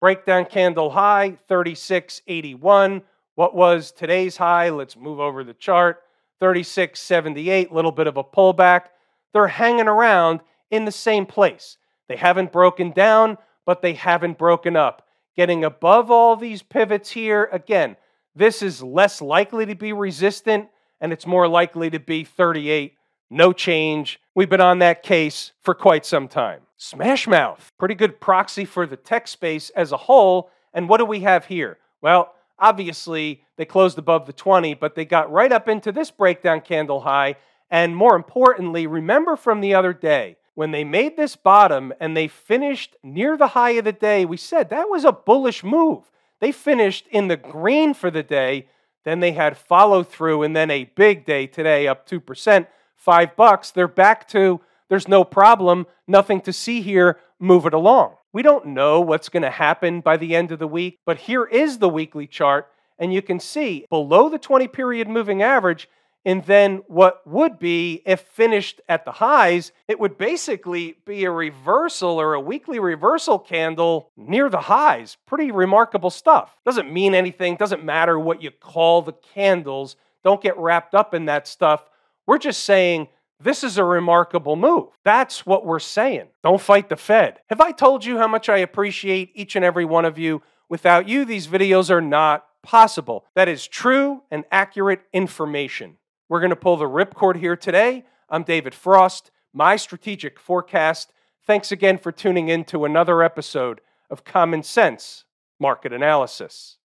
breakdown 0.00 0.44
candle 0.44 0.90
high 0.90 1.38
3681. 1.48 3.02
What 3.34 3.54
was 3.54 3.90
today's 3.92 4.36
high? 4.36 4.68
Let's 4.68 4.96
move 4.96 5.18
over 5.18 5.44
the 5.44 5.54
chart. 5.54 6.02
3678, 6.40 7.72
little 7.72 7.92
bit 7.92 8.06
of 8.06 8.16
a 8.16 8.24
pullback. 8.24 8.86
They're 9.32 9.46
hanging 9.46 9.88
around 9.88 10.40
in 10.70 10.84
the 10.84 10.92
same 10.92 11.24
place. 11.24 11.78
They 12.08 12.16
haven't 12.16 12.52
broken 12.52 12.90
down, 12.90 13.38
but 13.64 13.80
they 13.80 13.94
haven't 13.94 14.38
broken 14.38 14.76
up. 14.76 15.06
Getting 15.36 15.64
above 15.64 16.10
all 16.10 16.36
these 16.36 16.62
pivots 16.62 17.10
here, 17.10 17.48
again, 17.52 17.96
this 18.34 18.62
is 18.62 18.82
less 18.82 19.20
likely 19.20 19.66
to 19.66 19.74
be 19.74 19.92
resistant 19.92 20.68
and 21.00 21.12
it's 21.12 21.26
more 21.26 21.48
likely 21.48 21.90
to 21.90 21.98
be 21.98 22.24
38 22.24 22.94
no 23.32 23.52
change. 23.52 24.20
We've 24.34 24.50
been 24.50 24.60
on 24.60 24.78
that 24.80 25.02
case 25.02 25.52
for 25.62 25.74
quite 25.74 26.04
some 26.04 26.28
time. 26.28 26.60
Smashmouth, 26.78 27.70
pretty 27.78 27.94
good 27.94 28.20
proxy 28.20 28.66
for 28.66 28.86
the 28.86 28.96
tech 28.96 29.26
space 29.26 29.70
as 29.70 29.90
a 29.90 29.96
whole. 29.96 30.50
And 30.74 30.88
what 30.88 30.98
do 30.98 31.06
we 31.06 31.20
have 31.20 31.46
here? 31.46 31.78
Well, 32.02 32.34
obviously, 32.58 33.42
they 33.56 33.64
closed 33.64 33.98
above 33.98 34.26
the 34.26 34.34
20, 34.34 34.74
but 34.74 34.94
they 34.94 35.06
got 35.06 35.32
right 35.32 35.50
up 35.50 35.66
into 35.66 35.92
this 35.92 36.10
breakdown 36.10 36.60
candle 36.60 37.00
high. 37.00 37.36
And 37.70 37.96
more 37.96 38.16
importantly, 38.16 38.86
remember 38.86 39.36
from 39.36 39.62
the 39.62 39.74
other 39.74 39.94
day, 39.94 40.36
when 40.54 40.70
they 40.70 40.84
made 40.84 41.16
this 41.16 41.36
bottom 41.36 41.92
and 42.00 42.16
they 42.16 42.28
finished 42.28 42.96
near 43.02 43.36
the 43.36 43.48
high 43.48 43.70
of 43.70 43.84
the 43.84 43.92
day, 43.92 44.24
we 44.24 44.36
said 44.36 44.70
that 44.70 44.90
was 44.90 45.04
a 45.04 45.12
bullish 45.12 45.64
move. 45.64 46.10
They 46.40 46.52
finished 46.52 47.06
in 47.10 47.28
the 47.28 47.36
green 47.36 47.94
for 47.94 48.10
the 48.10 48.22
day. 48.22 48.68
Then 49.04 49.20
they 49.20 49.32
had 49.32 49.56
follow 49.56 50.02
through 50.02 50.42
and 50.42 50.54
then 50.54 50.70
a 50.70 50.84
big 50.84 51.24
day 51.24 51.46
today, 51.46 51.86
up 51.88 52.08
2% 52.08 52.66
five 53.02 53.34
bucks, 53.34 53.72
they're 53.72 53.88
back 53.88 54.28
to 54.28 54.60
there's 54.88 55.08
no 55.08 55.24
problem, 55.24 55.86
nothing 56.06 56.40
to 56.42 56.52
see 56.52 56.82
here, 56.82 57.18
move 57.40 57.66
it 57.66 57.74
along. 57.74 58.14
We 58.32 58.42
don't 58.42 58.66
know 58.66 59.00
what's 59.00 59.28
going 59.28 59.42
to 59.42 59.50
happen 59.50 60.02
by 60.02 60.18
the 60.18 60.36
end 60.36 60.52
of 60.52 60.58
the 60.58 60.68
week, 60.68 61.00
but 61.04 61.16
here 61.16 61.44
is 61.44 61.78
the 61.78 61.88
weekly 61.88 62.26
chart, 62.26 62.68
and 62.98 63.12
you 63.12 63.22
can 63.22 63.40
see 63.40 63.86
below 63.90 64.28
the 64.28 64.38
20 64.38 64.68
period 64.68 65.08
moving 65.08 65.42
average, 65.42 65.88
and 66.24 66.44
then 66.44 66.82
what 66.86 67.26
would 67.26 67.58
be, 67.58 68.02
if 68.06 68.20
finished 68.20 68.80
at 68.88 69.04
the 69.04 69.12
highs, 69.12 69.72
it 69.88 69.98
would 69.98 70.16
basically 70.16 70.96
be 71.04 71.24
a 71.24 71.30
reversal 71.30 72.20
or 72.20 72.34
a 72.34 72.40
weekly 72.40 72.78
reversal 72.78 73.38
candle 73.38 74.10
near 74.16 74.48
the 74.48 74.60
highs. 74.60 75.16
Pretty 75.26 75.50
remarkable 75.50 76.10
stuff. 76.10 76.56
Doesn't 76.64 76.92
mean 76.92 77.14
anything, 77.14 77.56
doesn't 77.56 77.84
matter 77.84 78.18
what 78.18 78.42
you 78.42 78.50
call 78.50 79.02
the 79.02 79.14
candles. 79.34 79.96
Don't 80.22 80.42
get 80.42 80.56
wrapped 80.56 80.94
up 80.94 81.12
in 81.12 81.24
that 81.24 81.48
stuff. 81.48 81.84
We're 82.26 82.38
just 82.38 82.62
saying 82.62 83.08
this 83.40 83.64
is 83.64 83.76
a 83.76 83.84
remarkable 83.84 84.54
move. 84.54 84.90
That's 85.04 85.44
what 85.44 85.66
we're 85.66 85.80
saying. 85.80 86.28
Don't 86.44 86.60
fight 86.60 86.88
the 86.88 86.96
Fed. 86.96 87.40
Have 87.50 87.60
I 87.60 87.72
told 87.72 88.04
you 88.04 88.18
how 88.18 88.28
much 88.28 88.48
I 88.48 88.58
appreciate 88.58 89.32
each 89.34 89.56
and 89.56 89.64
every 89.64 89.84
one 89.84 90.04
of 90.04 90.18
you? 90.18 90.42
Without 90.68 91.08
you, 91.08 91.24
these 91.24 91.48
videos 91.48 91.90
are 91.90 92.00
not 92.00 92.46
possible. 92.62 93.24
That 93.34 93.48
is 93.48 93.66
true 93.66 94.22
and 94.30 94.44
accurate 94.52 95.02
information. 95.12 95.96
We're 96.32 96.40
going 96.40 96.48
to 96.48 96.56
pull 96.56 96.78
the 96.78 96.86
ripcord 96.86 97.36
here 97.36 97.56
today. 97.56 98.06
I'm 98.30 98.42
David 98.42 98.74
Frost, 98.74 99.30
my 99.52 99.76
strategic 99.76 100.40
forecast. 100.40 101.12
Thanks 101.46 101.70
again 101.70 101.98
for 101.98 102.10
tuning 102.10 102.48
in 102.48 102.64
to 102.64 102.86
another 102.86 103.22
episode 103.22 103.82
of 104.08 104.24
Common 104.24 104.62
Sense 104.62 105.24
Market 105.60 105.92
Analysis. 105.92 106.78